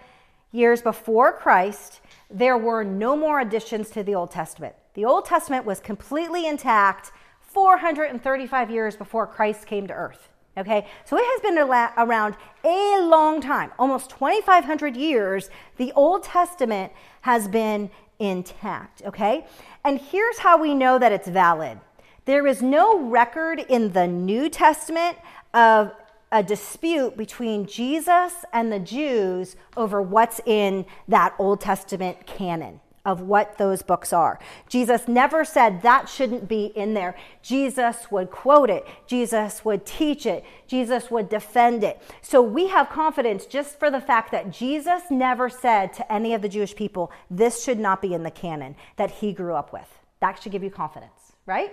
years 0.53 0.81
before 0.81 1.33
Christ, 1.33 2.01
there 2.31 2.57
were 2.57 2.85
no 2.85 3.17
more 3.17 3.41
additions 3.41 3.91
to 3.91 4.05
the 4.05 4.15
Old 4.15 4.31
Testament. 4.31 4.75
The 4.95 5.05
Old 5.05 5.25
Testament 5.25 5.65
was 5.65 5.81
completely 5.81 6.47
intact 6.47 7.11
435 7.41 8.71
years 8.71 8.95
before 8.95 9.27
Christ 9.27 9.67
came 9.67 9.89
to 9.89 9.95
earth. 9.95 10.29
Okay, 10.57 10.87
so 11.07 11.17
it 11.17 11.25
has 11.25 11.41
been 11.41 11.59
around 11.59 12.37
a 12.63 13.01
long 13.01 13.41
time, 13.41 13.73
almost 13.79 14.11
2,500 14.11 14.97
years. 14.97 15.49
The 15.79 15.93
Old 15.93 16.25
Testament 16.25 16.93
has 17.23 17.49
been 17.49 17.91
intact. 18.19 19.03
Okay, 19.07 19.47
and 19.83 19.99
here's 19.99 20.39
how 20.39 20.61
we 20.61 20.75
know 20.75 20.99
that 20.99 21.11
it's 21.11 21.29
valid 21.29 21.81
there 22.25 22.47
is 22.47 22.63
no 22.63 23.01
record 23.01 23.65
in 23.69 23.93
the 23.93 24.07
New 24.07 24.49
Testament 24.49 25.17
of 25.55 25.93
a 26.31 26.43
dispute 26.43 27.17
between 27.17 27.67
Jesus 27.67 28.45
and 28.53 28.73
the 28.73 28.79
Jews 28.79 29.57
over 29.77 30.01
what's 30.01 30.41
in 30.47 30.87
that 31.09 31.35
Old 31.39 31.61
Testament 31.61 32.27
canon 32.27 32.81
of 33.05 33.21
what 33.21 33.59
those 33.59 33.83
books 33.83 34.13
are. 34.13 34.39
Jesus 34.69 35.09
never 35.09 35.45
said 35.45 35.83
that 35.83 36.09
shouldn't 36.09 36.49
be 36.49 36.67
in 36.67 36.95
there. 36.95 37.17
Jesus 37.43 38.11
would 38.11 38.31
quote 38.31 38.71
it, 38.71 38.87
Jesus 39.07 39.65
would 39.65 39.85
teach 39.85 40.25
it, 40.25 40.45
Jesus 40.67 41.11
would 41.11 41.29
defend 41.29 41.83
it. 41.83 42.01
So 42.21 42.41
we 42.41 42.69
have 42.69 42.89
confidence 42.91 43.47
just 43.47 43.79
for 43.79 43.91
the 43.91 44.01
fact 44.01 44.31
that 44.31 44.51
Jesus 44.51 45.03
never 45.11 45.49
said 45.49 45.93
to 45.95 46.13
any 46.13 46.33
of 46.35 46.43
the 46.43 46.49
Jewish 46.49 46.77
people, 46.77 47.11
this 47.31 47.65
should 47.65 47.79
not 47.79 48.01
be 48.01 48.15
in 48.15 48.23
the 48.23 48.31
canon 48.31 48.77
that 48.97 49.11
he 49.11 49.33
grew 49.33 49.55
up 49.55 49.73
with. 49.73 49.89
That 50.21 50.41
should 50.41 50.53
give 50.53 50.63
you 50.63 50.71
confidence, 50.71 51.33
right? 51.47 51.73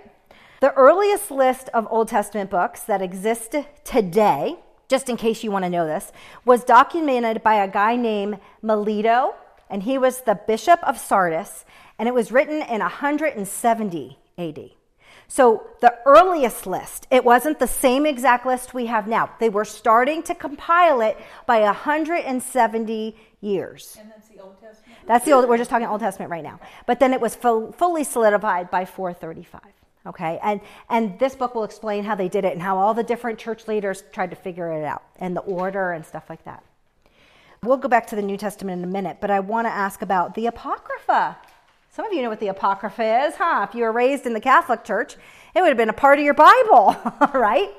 The 0.62 0.74
earliest 0.74 1.30
list 1.30 1.70
of 1.70 1.88
Old 1.92 2.08
Testament 2.08 2.50
books 2.50 2.82
that 2.82 3.02
exist 3.02 3.56
today, 3.84 4.58
just 4.88 5.08
in 5.08 5.16
case 5.16 5.44
you 5.44 5.52
want 5.52 5.64
to 5.64 5.70
know 5.70 5.86
this, 5.86 6.12
was 6.44 6.64
documented 6.64 7.44
by 7.44 7.64
a 7.64 7.68
guy 7.68 7.96
named 7.96 8.40
Melito 8.64 9.36
and 9.70 9.84
he 9.84 9.98
was 9.98 10.22
the 10.22 10.36
bishop 10.36 10.80
of 10.84 10.98
Sardis, 10.98 11.66
and 11.98 12.08
it 12.08 12.14
was 12.14 12.32
written 12.32 12.62
in 12.62 12.80
170 12.80 14.18
AD. 14.38 14.70
So 15.28 15.68
the 15.80 15.96
earliest 16.08 16.66
list, 16.66 17.06
it 17.12 17.24
wasn't 17.24 17.60
the 17.60 17.68
same 17.68 18.08
exact 18.08 18.48
list 18.48 18.74
we 18.74 18.88
have 18.88 19.08
now. 19.08 19.30
They 19.40 19.50
were 19.50 19.66
starting 19.66 20.24
to 20.24 20.34
compile 20.34 21.02
it 21.02 21.18
by 21.46 21.60
170 21.62 23.16
years. 23.42 23.98
And 24.00 24.10
that's 24.10 24.28
the 24.28 24.40
Old 24.40 24.60
Testament? 24.60 24.98
That's 25.06 25.26
the 25.26 25.34
old, 25.34 25.48
we're 25.48 25.58
just 25.58 25.70
talking 25.70 25.88
Old 25.88 26.02
Testament 26.02 26.32
right 26.32 26.44
now. 26.44 26.60
But 26.88 27.00
then 27.00 27.14
it 27.14 27.22
was 27.22 27.36
full, 27.36 27.72
fully 27.74 28.04
solidified 28.04 28.72
by 28.72 28.86
435. 28.86 29.62
Okay, 30.08 30.40
and, 30.42 30.62
and 30.90 31.20
this 31.20 31.36
book 31.36 31.54
will 31.54 31.66
explain 31.66 32.04
how 32.04 32.16
they 32.16 32.30
did 32.30 32.46
it 32.46 32.54
and 32.54 32.62
how 32.62 32.78
all 32.78 32.94
the 32.94 33.04
different 33.04 33.38
church 33.38 33.68
leaders 33.68 34.04
tried 34.12 34.32
to 34.32 34.36
figure 34.36 34.72
it 34.72 34.84
out 34.84 35.04
and 35.18 35.36
the 35.36 35.42
order 35.42 35.92
and 35.92 36.06
stuff 36.06 36.24
like 36.30 36.44
that. 36.46 36.64
We'll 37.62 37.78
go 37.78 37.90
back 37.90 38.08
to 38.08 38.16
the 38.16 38.22
New 38.22 38.38
Testament 38.38 38.82
in 38.82 38.90
a 38.90 38.92
minute, 38.92 39.18
but 39.20 39.30
I 39.30 39.42
want 39.42 39.68
to 39.68 39.72
ask 39.72 40.02
about 40.02 40.34
the 40.34 40.46
Apocrypha. 40.46 41.38
Some 41.92 42.06
of 42.06 42.14
you 42.14 42.22
know 42.22 42.30
what 42.30 42.40
the 42.40 42.48
Apocrypha 42.48 43.26
is, 43.26 43.36
huh? 43.36 43.68
If 43.68 43.76
you 43.76 43.84
were 43.84 43.92
raised 43.92 44.26
in 44.26 44.34
the 44.34 44.40
Catholic 44.40 44.86
Church, 44.86 45.18
it 45.54 45.62
would 45.62 45.68
have 45.68 45.78
been 45.78 45.90
a 45.90 45.94
part 45.94 46.20
of 46.20 46.24
your 46.24 46.34
Bible, 46.34 46.96
right? 47.34 47.70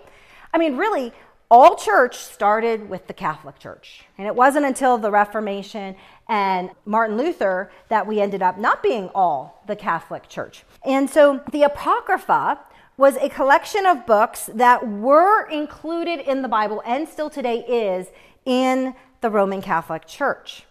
I 0.53 0.59
mean, 0.59 0.77
really, 0.77 1.13
all 1.51 1.77
church 1.77 2.17
started 2.17 2.91
with 2.91 3.07
the 3.07 3.15
Catholic 3.15 3.59
Church. 3.59 4.05
And 4.19 4.27
it 4.27 4.35
wasn't 4.35 4.67
until 4.67 4.99
the 4.99 5.11
Reformation 5.11 5.97
and 6.29 6.71
Martin 6.85 7.17
Luther 7.17 7.73
that 7.89 8.07
we 8.07 8.21
ended 8.21 8.43
up 8.43 8.59
not 8.59 8.83
being 8.83 9.09
all 9.15 9.63
the 9.67 9.77
Catholic 9.77 10.29
Church. 10.29 10.65
And 10.85 11.09
so 11.09 11.41
the 11.53 11.63
Apocrypha 11.63 12.61
was 12.99 13.17
a 13.17 13.31
collection 13.31 13.87
of 13.87 14.05
books 14.05 14.51
that 14.55 14.87
were 14.87 15.49
included 15.49 16.21
in 16.21 16.43
the 16.43 16.49
Bible 16.49 16.83
and 16.85 17.09
still 17.09 17.31
today 17.31 17.65
is 17.67 18.09
in 18.45 18.95
the 19.21 19.31
Roman 19.31 19.63
Catholic 19.63 20.07
Church. 20.07 20.65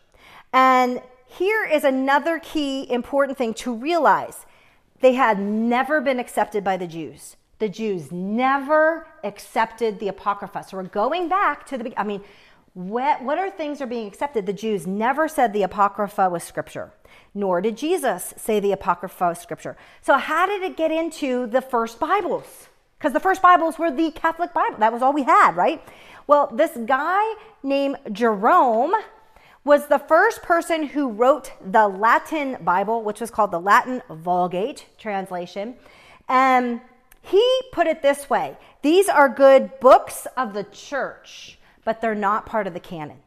And 0.51 1.01
here 1.25 1.63
is 1.63 1.83
another 1.83 2.39
key 2.39 2.89
important 2.91 3.37
thing 3.37 3.53
to 3.55 3.73
realize 3.73 4.45
they 5.01 5.13
had 5.13 5.39
never 5.39 6.01
been 6.01 6.19
accepted 6.19 6.63
by 6.63 6.77
the 6.77 6.87
Jews. 6.87 7.37
The 7.59 7.69
Jews 7.69 8.11
never 8.11 9.07
accepted 9.23 9.99
the 9.99 10.07
Apocrypha. 10.07 10.65
So 10.67 10.77
we're 10.77 10.83
going 10.83 11.29
back 11.29 11.65
to 11.67 11.77
the, 11.77 11.93
I 11.99 12.03
mean, 12.03 12.21
what, 12.73 13.23
what 13.23 13.37
are 13.37 13.49
things 13.49 13.81
are 13.81 13.87
being 13.87 14.07
accepted? 14.07 14.45
The 14.45 14.53
Jews 14.53 14.87
never 14.87 15.27
said 15.27 15.53
the 15.53 15.63
Apocrypha 15.63 16.29
was 16.29 16.43
scripture, 16.43 16.91
nor 17.33 17.61
did 17.61 17.77
Jesus 17.77 18.33
say 18.37 18.59
the 18.59 18.71
Apocrypha 18.71 19.29
was 19.29 19.39
scripture. 19.39 19.75
So 20.01 20.17
how 20.17 20.45
did 20.45 20.63
it 20.63 20.77
get 20.77 20.91
into 20.91 21.47
the 21.47 21.61
first 21.61 21.99
Bibles? 21.99 22.69
Because 22.97 23.13
the 23.13 23.19
first 23.19 23.41
Bibles 23.41 23.79
were 23.79 23.91
the 23.91 24.11
Catholic 24.11 24.53
Bible. 24.53 24.77
That 24.79 24.93
was 24.93 25.01
all 25.01 25.13
we 25.13 25.23
had, 25.23 25.55
right? 25.55 25.81
Well, 26.29 26.51
this 26.53 26.77
guy 26.85 27.23
named 27.63 27.97
Jerome 28.11 28.93
was 29.63 29.87
the 29.87 29.97
first 29.97 30.43
person 30.43 30.83
who 30.83 31.09
wrote 31.09 31.51
the 31.59 31.87
Latin 31.87 32.57
Bible, 32.61 33.01
which 33.01 33.19
was 33.19 33.31
called 33.31 33.49
the 33.49 33.59
Latin 33.59 34.03
Vulgate 34.11 34.85
translation. 34.99 35.73
And 36.27 36.81
he 37.23 37.43
put 37.71 37.87
it 37.87 38.03
this 38.03 38.29
way 38.29 38.55
these 38.83 39.09
are 39.09 39.27
good 39.27 39.79
books 39.79 40.27
of 40.37 40.53
the 40.53 40.65
church, 40.65 41.57
but 41.83 41.99
they're 41.99 42.13
not 42.13 42.45
part 42.45 42.67
of 42.67 42.75
the 42.75 42.79
canon. 42.79 43.17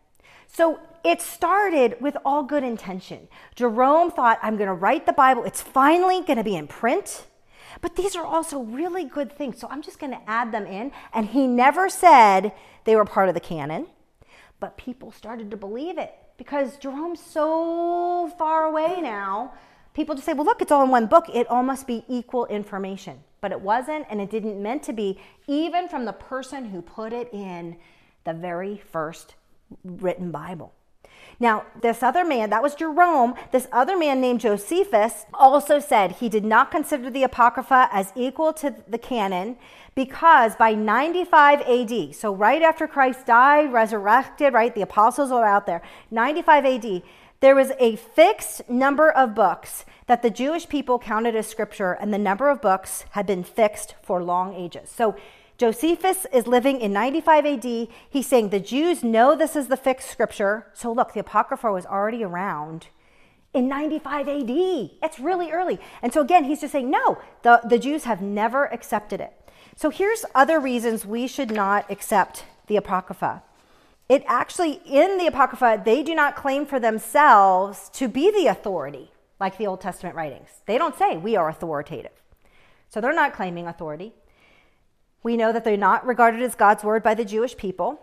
So 0.47 0.79
it 1.03 1.21
started 1.21 1.97
with 2.01 2.17
all 2.25 2.45
good 2.45 2.63
intention. 2.63 3.27
Jerome 3.57 4.13
thought, 4.13 4.39
I'm 4.45 4.57
going 4.57 4.69
to 4.69 4.75
write 4.75 5.07
the 5.07 5.13
Bible. 5.13 5.43
It's 5.43 5.61
finally 5.61 6.23
going 6.23 6.39
to 6.39 6.45
be 6.45 6.55
in 6.55 6.69
print. 6.69 7.27
But 7.81 7.97
these 7.97 8.15
are 8.15 8.25
also 8.25 8.61
really 8.61 9.05
good 9.05 9.37
things. 9.37 9.59
So 9.59 9.67
I'm 9.71 9.83
just 9.83 9.99
going 9.99 10.13
to 10.13 10.21
add 10.29 10.53
them 10.53 10.67
in. 10.67 10.93
And 11.13 11.27
he 11.27 11.49
never 11.49 11.89
said 11.89 12.53
they 12.85 12.97
were 12.97 13.05
part 13.05 13.29
of 13.29 13.35
the 13.35 13.41
canon, 13.41 13.87
but 14.61 14.77
people 14.77 15.11
started 15.11 15.51
to 15.51 15.57
believe 15.57 15.99
it 15.99 16.15
because 16.37 16.77
Jerome's 16.79 17.21
so 17.21 18.33
far 18.39 18.65
away 18.65 19.01
now. 19.01 19.53
People 19.95 20.15
just 20.15 20.25
say, 20.25 20.33
well, 20.33 20.47
look, 20.47 20.63
it's 20.63 20.73
all 20.73 20.83
in 20.83 20.91
one 20.91 21.07
book. 21.07 21.27
It 21.33 21.47
all 21.49 21.63
must 21.63 21.87
be 21.87 22.05
equal 22.09 22.47
information. 22.47 23.21
But 23.41 23.53
it 23.53 23.61
wasn't, 23.61 24.07
and 24.09 24.21
it 24.21 24.31
didn't 24.31 24.63
meant 24.63 24.83
to 24.85 24.93
be, 24.93 25.21
even 25.47 25.89
from 25.89 26.05
the 26.05 26.13
person 26.13 26.65
who 26.65 26.81
put 26.81 27.13
it 27.13 27.29
in 27.33 27.77
the 28.25 28.33
very 28.33 28.81
first 28.91 29.35
written 29.85 30.31
Bible. 30.31 30.73
Now, 31.41 31.65
this 31.81 32.03
other 32.03 32.25
man, 32.25 32.51
that 32.51 32.63
was 32.63 32.75
Jerome, 32.75 33.35
this 33.51 33.67
other 33.73 33.97
man 33.97 34.21
named 34.21 34.41
Josephus 34.41 35.27
also 35.35 35.81
said 35.81 36.13
he 36.13 36.29
did 36.29 36.45
not 36.45 36.71
consider 36.71 37.11
the 37.11 37.25
Apocrypha 37.25 37.89
as 37.93 38.13
equal 38.15 38.53
to 38.55 38.75
the 38.87 38.99
canon 38.99 39.57
because 39.95 40.57
by 40.57 40.75
95 40.75 41.61
AD, 41.63 42.15
so 42.15 42.35
right 42.35 42.63
after 42.63 42.87
Christ 42.87 43.27
died, 43.27 43.73
resurrected, 43.73 44.55
right, 44.55 44.75
the 44.75 44.83
apostles 44.83 45.31
are 45.31 45.45
out 45.45 45.67
there, 45.67 45.83
95 46.11 46.65
AD, 46.65 47.03
there 47.41 47.57
was 47.57 47.73
a 47.81 47.97
fixed 47.97 48.71
number 48.71 49.11
of 49.11 49.35
books 49.35 49.85
that 50.07 50.23
the 50.23 50.31
Jewish 50.31 50.69
people 50.69 50.99
counted 50.99 51.35
as 51.35 51.49
scripture, 51.49 51.93
and 51.93 52.15
the 52.15 52.19
number 52.19 52.49
of 52.49 52.63
books 52.63 53.05
had 53.11 53.27
been 53.27 53.43
fixed 53.43 53.97
for 54.03 54.23
long 54.23 54.55
ages. 54.55 54.89
So 54.89 55.17
Josephus 55.59 56.27
is 56.33 56.47
living 56.47 56.81
in 56.81 56.93
95 56.93 57.47
AD. 57.47 57.89
He's 58.11 58.27
saying 58.27 58.49
the 58.49 58.61
Jews 58.61 59.05
know 59.05 59.37
this 59.37 59.55
is 59.55 59.69
the 59.69 59.77
fixed 59.77 60.11
scripture. 60.11 60.67
So 60.73 60.93
look, 60.93 61.13
the 61.13 61.21
Apocrypha 61.21 61.71
was 61.71 61.87
already 61.87 62.25
around 62.25 62.89
in 63.55 63.69
95 63.69 64.29
AD. 64.29 64.51
It's 64.51 65.19
really 65.19 65.51
early. 65.51 65.79
And 66.03 66.13
so 66.13 66.21
again, 66.21 66.45
he's 66.45 66.61
just 66.61 66.73
saying, 66.73 66.91
no, 66.91 67.19
the, 67.43 67.61
the 67.69 67.79
Jews 67.79 68.05
have 68.05 68.23
never 68.23 68.65
accepted 68.67 69.21
it. 69.21 69.33
So 69.77 69.91
here's 69.91 70.25
other 70.35 70.59
reasons 70.59 71.07
we 71.07 71.27
should 71.27 71.51
not 71.51 71.91
accept 71.91 72.45
the 72.67 72.77
Apocrypha. 72.77 73.43
It 74.09 74.25
actually, 74.27 74.81
in 74.85 75.19
the 75.19 75.27
Apocrypha, 75.27 75.83
they 75.85 76.03
do 76.03 76.15
not 76.15 76.37
claim 76.37 76.67
for 76.67 76.79
themselves 76.79 77.89
to 77.95 78.09
be 78.09 78.31
the 78.31 78.47
authority 78.47 79.11
like 79.41 79.59
the 79.59 79.67
Old 79.67 79.81
Testament 79.81 80.15
writings. 80.15 80.49
They 80.67 80.79
don't 80.79 80.97
say 80.97 81.17
we 81.17 81.37
are 81.37 81.49
authoritative. 81.49 82.13
So 82.89 83.01
they're 83.01 83.15
not 83.15 83.33
claiming 83.33 83.67
authority. 83.67 84.13
We 85.23 85.37
know 85.37 85.53
that 85.53 85.65
they're 85.65 85.77
not 85.77 86.07
regarded 86.07 86.43
as 86.43 86.55
God's 86.55 86.85
word 86.85 87.03
by 87.03 87.15
the 87.15 87.25
Jewish 87.25 87.57
people. 87.57 88.01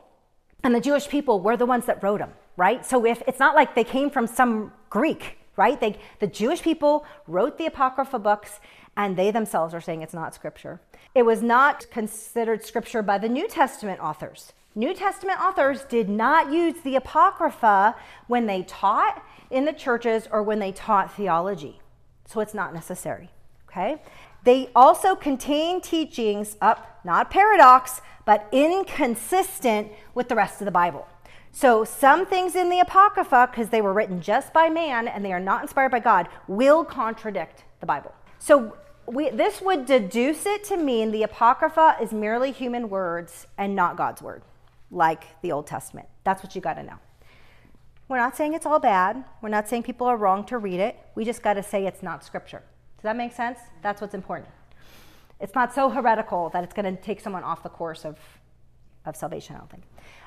And 0.64 0.76
the 0.76 0.80
Jewish 0.80 1.08
people 1.08 1.40
were 1.40 1.58
the 1.58 1.66
ones 1.66 1.86
that 1.86 2.04
wrote 2.04 2.20
them, 2.20 2.34
right? 2.58 2.86
So 2.86 3.06
if 3.06 3.22
it's 3.28 3.40
not 3.40 3.56
like 3.56 3.76
they 3.76 3.84
came 3.84 4.10
from 4.10 4.28
some 4.28 4.74
Greek, 4.90 5.38
right? 5.56 5.80
They, 5.80 5.98
the 6.20 6.28
Jewish 6.28 6.62
people 6.62 7.06
wrote 7.28 7.58
the 7.58 7.66
Apocrypha 7.66 8.20
books 8.20 8.60
and 8.96 9.16
they 9.16 9.32
themselves 9.32 9.74
are 9.74 9.82
saying 9.82 10.02
it's 10.02 10.14
not 10.14 10.34
scripture. 10.34 10.82
It 11.16 11.24
was 11.24 11.42
not 11.42 11.90
considered 11.92 12.64
scripture 12.66 13.02
by 13.02 13.18
the 13.18 13.30
New 13.30 13.48
Testament 13.48 14.00
authors. 14.02 14.54
New 14.76 14.94
Testament 14.94 15.40
authors 15.42 15.84
did 15.86 16.10
not 16.10 16.52
use 16.52 16.76
the 16.84 16.96
Apocrypha 16.96 17.96
when 18.28 18.46
they 18.46 18.64
taught 18.64 19.24
in 19.50 19.66
the 19.66 19.74
churches 19.74 20.28
or 20.32 20.44
when 20.44 20.60
they 20.60 20.72
taught 20.72 21.14
theology. 21.14 21.82
So 22.26 22.40
it's 22.40 22.54
not 22.54 22.74
necessary, 22.74 23.30
okay? 23.68 24.02
They 24.44 24.70
also 24.76 25.16
contain 25.16 25.82
teachings 25.82 26.58
up, 26.62 27.02
not 27.04 27.30
paradox, 27.30 28.02
but 28.26 28.48
inconsistent 28.52 29.92
with 30.14 30.30
the 30.30 30.36
rest 30.36 30.62
of 30.62 30.66
the 30.66 30.72
Bible. 30.72 31.08
So, 31.52 31.84
some 31.84 32.26
things 32.26 32.56
in 32.56 32.70
the 32.70 32.80
Apocrypha, 32.80 33.50
because 33.52 33.70
they 33.70 33.82
were 33.82 33.92
written 33.92 34.22
just 34.22 34.54
by 34.54 34.70
man 34.70 35.08
and 35.08 35.26
they 35.26 35.34
are 35.34 35.40
not 35.40 35.64
inspired 35.64 35.90
by 35.92 36.00
God, 36.00 36.28
will 36.48 36.86
contradict 36.86 37.64
the 37.80 37.86
Bible. 37.86 38.14
So, 38.38 38.78
we, 39.08 39.30
this 39.32 39.60
would 39.62 39.88
deduce 39.88 40.46
it 40.46 40.64
to 40.66 40.78
mean 40.78 41.12
the 41.12 41.24
Apocrypha 41.24 41.98
is 42.00 42.14
merely 42.14 42.52
human 42.52 42.90
words 42.90 43.48
and 43.58 43.76
not 43.76 43.98
God's 43.98 44.22
word, 44.22 44.44
like 44.92 45.42
the 45.42 45.52
Old 45.52 45.66
Testament. 45.66 46.08
That's 46.24 46.44
what 46.44 46.54
you 46.54 46.62
got 46.62 46.76
to 46.76 46.84
know. 46.84 47.00
We're 48.08 48.18
not 48.18 48.38
saying 48.38 48.54
it's 48.54 48.66
all 48.66 48.80
bad. 48.80 49.24
We're 49.42 49.50
not 49.50 49.68
saying 49.68 49.84
people 49.84 50.08
are 50.08 50.18
wrong 50.18 50.46
to 50.46 50.58
read 50.58 50.80
it. 50.80 51.00
We 51.16 51.26
just 51.26 51.42
got 51.42 51.56
to 51.56 51.64
say 51.64 51.86
it's 51.86 52.04
not 52.04 52.24
scripture. 52.24 52.64
Does 53.00 53.04
that 53.04 53.16
make 53.16 53.32
sense? 53.32 53.60
That's 53.82 54.02
what's 54.02 54.14
important. 54.14 54.50
It's 55.40 55.56
not 55.56 55.74
so 55.74 55.90
heretical 55.90 56.50
that 56.50 56.66
it's 56.66 56.74
going 56.74 56.98
to 56.98 57.02
take 57.02 57.22
someone 57.22 57.46
off 57.46 57.64
the 57.64 57.70
course 57.70 58.04
of, 58.04 58.20
of 59.06 59.16
salvation, 59.16 59.56
I 59.56 59.60
don't 59.60 59.72
think. 59.72 59.84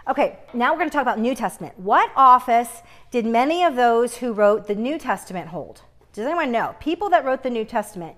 Okay, 0.09 0.39
now 0.55 0.73
we're 0.73 0.79
going 0.79 0.89
to 0.89 0.93
talk 0.95 1.03
about 1.03 1.19
New 1.19 1.35
Testament. 1.35 1.79
What 1.79 2.11
office 2.17 2.81
did 3.11 3.27
many 3.27 3.63
of 3.63 3.77
those 3.77 4.17
who 4.17 4.33
wrote 4.33 4.69
the 4.69 4.75
New 4.75 4.99
Testament 4.99 5.49
hold? 5.49 5.83
Does 6.15 6.25
anyone 6.25 6.51
know? 6.51 6.75
People 6.81 7.11
that 7.11 7.27
wrote 7.27 7.43
the 7.43 7.51
New 7.51 7.67
Testament, 7.67 8.17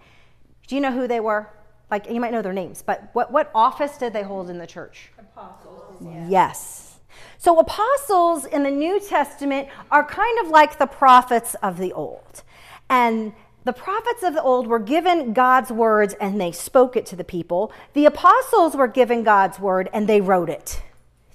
do 0.68 0.76
you 0.76 0.80
know 0.80 0.92
who 0.92 1.08
they 1.08 1.18
were? 1.18 1.48
Like, 1.90 2.08
you 2.08 2.20
might 2.20 2.30
know 2.30 2.42
their 2.42 2.52
names, 2.52 2.80
but 2.80 3.10
what, 3.12 3.32
what 3.32 3.50
office 3.56 3.98
did 3.98 4.12
they 4.12 4.22
hold 4.22 4.50
in 4.50 4.58
the 4.58 4.66
church? 4.68 5.10
Apostles. 5.18 5.96
Yeah. 6.00 6.28
Yes. 6.28 7.00
So, 7.38 7.58
apostles 7.58 8.44
in 8.44 8.62
the 8.62 8.70
New 8.70 9.00
Testament 9.00 9.68
are 9.90 10.04
kind 10.04 10.38
of 10.38 10.48
like 10.48 10.78
the 10.78 10.86
prophets 10.86 11.54
of 11.56 11.76
the 11.76 11.92
Old. 11.92 12.42
And 12.88 13.32
the 13.64 13.72
prophets 13.72 14.22
of 14.22 14.34
the 14.34 14.42
old 14.42 14.66
were 14.66 14.78
given 14.78 15.32
God's 15.32 15.70
words 15.70 16.14
and 16.20 16.38
they 16.40 16.52
spoke 16.52 16.96
it 16.96 17.06
to 17.06 17.16
the 17.16 17.24
people. 17.24 17.72
The 17.94 18.04
apostles 18.04 18.76
were 18.76 18.88
given 18.88 19.22
God's 19.22 19.58
word 19.58 19.88
and 19.92 20.06
they 20.06 20.20
wrote 20.20 20.50
it 20.50 20.82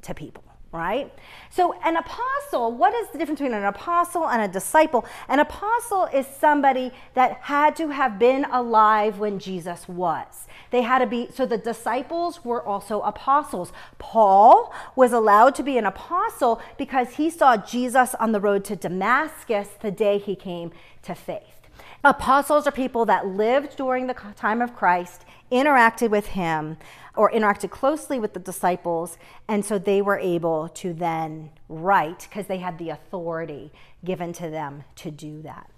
to 0.04 0.14
people, 0.14 0.44
right? 0.72 1.12
So, 1.50 1.74
an 1.84 1.98
apostle, 1.98 2.72
what 2.72 2.94
is 2.94 3.10
the 3.10 3.18
difference 3.18 3.40
between 3.40 3.58
an 3.58 3.66
apostle 3.66 4.28
and 4.28 4.44
a 4.44 4.48
disciple? 4.48 5.06
An 5.28 5.40
apostle 5.40 6.06
is 6.14 6.28
somebody 6.28 6.92
that 7.16 7.40
had 7.42 7.76
to 7.78 7.90
have 7.90 8.20
been 8.20 8.46
alive 8.46 9.18
when 9.18 9.40
Jesus 9.40 9.88
was. 9.88 10.46
They 10.70 10.84
had 10.84 11.00
to 11.00 11.08
be, 11.08 11.30
so 11.34 11.48
the 11.48 11.58
disciples 11.58 12.46
were 12.46 12.64
also 12.64 13.02
apostles. 13.02 13.74
Paul 13.98 14.72
was 14.96 15.14
allowed 15.14 15.56
to 15.56 15.64
be 15.64 15.80
an 15.80 15.86
apostle 15.86 16.62
because 16.78 17.16
he 17.16 17.32
saw 17.32 17.58
Jesus 17.58 18.14
on 18.16 18.34
the 18.34 18.40
road 18.40 18.64
to 18.66 18.76
Damascus 18.76 19.70
the 19.82 19.90
day 19.90 20.20
he 20.20 20.36
came 20.36 20.72
to 21.02 21.16
faith. 21.16 21.59
Apostles 22.04 22.66
are 22.66 22.72
people 22.72 23.06
that 23.06 23.28
lived 23.28 23.76
during 23.76 24.08
the 24.08 24.16
time 24.36 24.62
of 24.62 24.76
Christ, 24.76 25.26
interacted 25.52 26.10
with 26.10 26.28
him, 26.28 26.78
or 27.16 27.32
interacted 27.32 27.70
closely 27.70 28.20
with 28.20 28.34
the 28.34 28.40
disciples, 28.40 29.18
and 29.48 29.66
so 29.66 29.78
they 29.78 30.02
were 30.02 30.20
able 30.20 30.70
to 30.70 30.94
then 30.94 31.50
write 31.68 32.28
because 32.30 32.48
they 32.48 32.60
had 32.60 32.78
the 32.78 32.90
authority 32.90 33.72
given 34.06 34.32
to 34.34 34.50
them 34.50 34.84
to 34.96 35.12
do 35.12 35.42
that. 35.42 35.70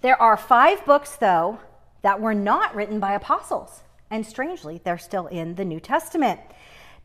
There 0.00 0.20
are 0.20 0.36
five 0.36 0.84
books, 0.86 1.16
though, 1.16 1.58
that 2.02 2.20
were 2.20 2.34
not 2.34 2.74
written 2.74 3.00
by 3.00 3.12
apostles, 3.12 3.82
and 4.10 4.24
strangely, 4.24 4.80
they're 4.82 4.96
still 4.96 5.26
in 5.26 5.56
the 5.56 5.64
New 5.64 5.80
Testament. 5.80 6.40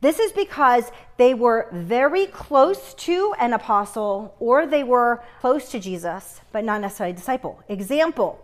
This 0.04 0.20
is 0.20 0.34
because 0.34 0.92
they 1.16 1.34
were 1.34 1.70
very 1.72 2.26
close 2.26 2.94
to 2.96 3.34
an 3.40 3.54
apostle 3.54 4.36
or 4.38 4.68
they 4.68 4.84
were 4.84 5.24
close 5.40 5.72
to 5.72 5.80
Jesus, 5.80 6.42
but 6.52 6.66
not 6.66 6.82
necessarily 6.82 7.14
a 7.14 7.16
disciple. 7.16 7.64
Example 7.70 8.38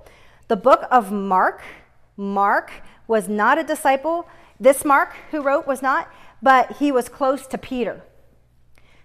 the 0.47 0.55
book 0.55 0.87
of 0.89 1.11
Mark. 1.11 1.61
Mark 2.15 2.71
was 3.09 3.27
not 3.27 3.57
a 3.57 3.65
disciple. 3.65 4.25
This 4.57 4.85
Mark, 4.85 5.13
who 5.31 5.41
wrote, 5.41 5.67
was 5.67 5.81
not, 5.81 6.09
but 6.41 6.77
he 6.77 6.93
was 6.93 7.09
close 7.09 7.45
to 7.47 7.57
Peter. 7.57 8.03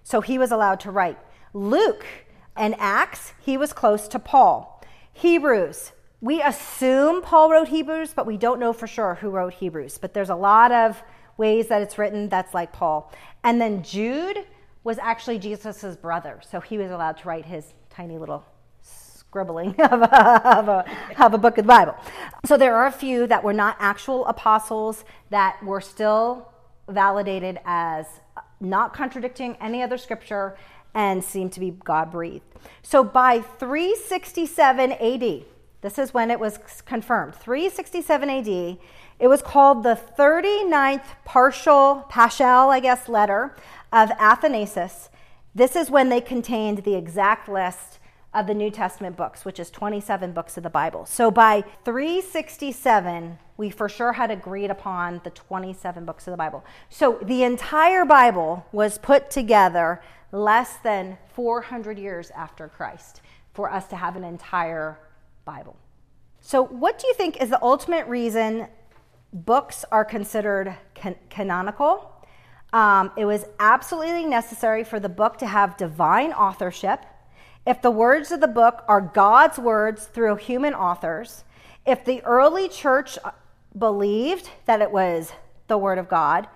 So 0.04 0.20
he 0.20 0.38
was 0.38 0.52
allowed 0.52 0.78
to 0.80 0.92
write. 0.92 1.18
Luke 1.52 2.06
and 2.54 2.76
Acts, 2.78 3.32
he 3.40 3.56
was 3.56 3.72
close 3.72 4.06
to 4.06 4.20
Paul. 4.20 4.80
Hebrews, 5.12 5.90
we 6.20 6.40
assume 6.40 7.20
Paul 7.20 7.50
wrote 7.50 7.68
Hebrews, 7.68 8.12
but 8.14 8.26
we 8.26 8.36
don't 8.36 8.60
know 8.60 8.72
for 8.72 8.86
sure 8.86 9.16
who 9.16 9.30
wrote 9.30 9.54
Hebrews. 9.54 9.98
But 9.98 10.14
there's 10.14 10.30
a 10.30 10.36
lot 10.36 10.70
of 10.70 11.02
ways 11.37 11.68
that 11.68 11.83
it's 11.83 11.99
written 11.99 12.29
that's 12.29 12.55
like 12.55 12.73
Paul. 12.73 13.12
And 13.42 13.61
then 13.61 13.83
Jude 13.83 14.38
was 14.83 14.99
actually 14.99 15.38
Jesus' 15.38 15.97
brother, 15.97 16.40
so 16.49 16.61
he 16.61 16.79
was 16.79 16.90
allowed 16.90 17.16
to 17.18 17.29
write 17.29 17.47
his 17.47 17.73
tiny 17.90 18.18
little 18.18 18.44
scribbling 18.83 19.70
of 19.81 20.03
a, 20.03 20.59
of, 20.59 20.68
a, 20.68 20.85
of 21.18 21.35
a 21.35 21.38
book 21.38 21.59
of 21.59 21.64
the 21.64 21.68
Bible. 21.68 21.97
So 22.44 22.57
there 22.57 22.77
are 22.77 22.87
a 22.87 22.92
few 22.92 23.27
that 23.27 23.42
were 23.42 23.53
not 23.53 23.77
actual 23.81 24.27
apostles 24.27 25.05
that 25.31 25.62
were 25.64 25.81
still 25.81 26.53
validated 26.88 27.59
as 27.64 28.07
not 28.61 28.94
contradicting 28.94 29.57
any 29.61 29.83
other 29.83 29.99
scripture 29.99 30.57
and 30.94 31.25
seem 31.25 31.51
to 31.51 31.61
be 31.61 31.70
God 31.70 32.11
breathed. 32.11 32.44
So 32.83 33.03
by 33.03 33.40
367 33.40 34.92
AD, 34.92 35.44
this 35.85 35.99
is 35.99 36.14
when 36.14 36.31
it 36.31 36.40
was 36.40 36.59
confirmed. 36.87 37.35
367 37.35 38.31
AD, 38.31 38.79
it 39.18 39.29
was 39.29 39.42
called 39.42 39.83
the 39.83 40.01
39th 40.18 41.05
partial, 41.27 42.07
paschal, 42.09 42.70
I 42.70 42.81
guess, 42.81 43.07
letter 43.07 43.55
of 43.92 44.11
Athanasius. 44.18 45.11
This 45.55 45.77
is 45.77 45.90
when 45.90 46.09
they 46.09 46.23
contained 46.23 46.79
the 46.79 46.94
exact 46.94 47.51
list 47.51 47.99
of 48.33 48.47
the 48.47 48.55
New 48.55 48.70
Testament 48.70 49.14
books, 49.14 49.44
which 49.44 49.61
is 49.61 49.70
27 49.70 50.33
books 50.33 50.57
of 50.57 50.62
the 50.62 50.70
Bible. 50.70 51.05
So 51.05 51.31
by 51.31 51.62
367, 51.85 53.38
we 53.59 53.68
for 53.68 53.90
sure 53.90 54.14
had 54.14 54.31
agreed 54.31 54.70
upon 54.70 55.20
the 55.23 55.31
27 55.33 56.07
books 56.07 56.27
of 56.27 56.31
the 56.31 56.38
Bible. 56.38 56.64
So 56.88 57.18
the 57.23 57.42
entire 57.42 58.07
Bible 58.07 58.64
was 58.73 58.97
put 58.97 59.31
together 59.31 60.01
less 60.33 60.79
than 60.79 61.18
400 61.35 61.99
years 61.99 62.31
after 62.31 62.68
Christ 62.68 63.20
for 63.53 63.70
us 63.70 63.87
to 63.88 63.97
have 63.97 64.16
an 64.16 64.25
entire 64.25 64.97
Bible. 65.44 65.76
So, 66.40 66.62
what 66.62 66.98
do 66.98 67.07
you 67.07 67.14
think 67.14 67.40
is 67.40 67.50
the 67.50 67.62
ultimate 67.62 68.07
reason 68.07 68.68
books 69.33 69.85
are 69.90 70.04
considered 70.04 70.76
can- 70.94 71.16
canonical? 71.30 72.11
Um, 72.72 73.12
it 73.16 73.24
was 73.24 73.44
absolutely 73.61 74.24
necessary 74.24 74.85
for 74.85 74.98
the 74.98 75.09
book 75.09 75.38
to 75.38 75.46
have 75.46 75.76
divine 75.76 76.33
authorship. 76.33 77.00
If 77.66 77.80
the 77.80 77.90
words 77.90 78.30
of 78.30 78.40
the 78.40 78.48
book 78.48 78.85
are 78.88 79.00
God's 79.00 79.59
words 79.59 80.07
through 80.07 80.37
human 80.37 80.74
authors, 80.74 81.44
if 81.87 82.04
the 82.04 82.22
early 82.24 82.68
church 82.68 83.18
believed 83.76 84.50
that 84.66 84.83
it 84.83 84.90
was 84.90 85.33
the 85.68 85.78
Word 85.78 85.98
of 85.98 86.09
God, 86.09 86.48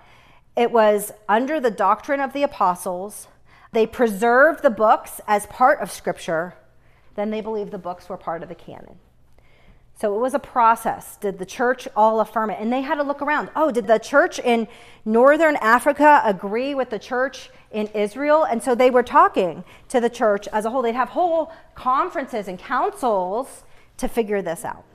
it 0.55 0.71
was 0.71 1.11
under 1.27 1.59
the 1.59 1.71
doctrine 1.71 2.19
of 2.19 2.33
the 2.33 2.43
apostles, 2.43 3.27
they 3.71 3.87
preserved 3.87 4.61
the 4.61 4.69
books 4.69 5.21
as 5.27 5.45
part 5.47 5.79
of 5.79 5.91
Scripture, 5.91 6.55
then 7.15 7.29
they 7.29 7.41
believed 7.41 7.71
the 7.71 7.77
books 7.77 8.09
were 8.09 8.17
part 8.17 8.43
of 8.43 8.49
the 8.49 8.55
canon. 8.55 8.97
So 9.99 10.15
it 10.15 10.19
was 10.19 10.33
a 10.33 10.39
process. 10.39 11.17
Did 11.17 11.39
the 11.39 11.45
church 11.45 11.85
all 11.93 12.21
affirm 12.21 12.49
it? 12.51 12.57
And 12.59 12.71
they 12.71 12.81
had 12.81 12.95
to 12.95 13.03
look 13.03 13.21
around. 13.21 13.49
Oh, 13.53 13.69
did 13.69 13.85
the 13.85 13.97
church 13.97 14.39
in 14.39 14.67
northern 15.03 15.57
Africa 15.57 16.21
agree 16.23 16.73
with 16.73 16.89
the 16.89 16.99
church 16.99 17.49
in 17.71 17.87
Israel? 17.87 18.45
And 18.45 18.63
so 18.63 18.75
they 18.75 18.89
were 18.89 19.03
talking 19.03 19.65
to 19.89 19.99
the 19.99 20.09
church 20.09 20.47
as 20.53 20.63
a 20.63 20.69
whole. 20.69 20.81
They'd 20.81 20.95
have 20.95 21.09
whole 21.09 21.51
conferences 21.75 22.47
and 22.47 22.57
councils 22.57 23.63
to 23.97 24.07
figure 24.07 24.41
this 24.41 24.63
out. 24.63 24.85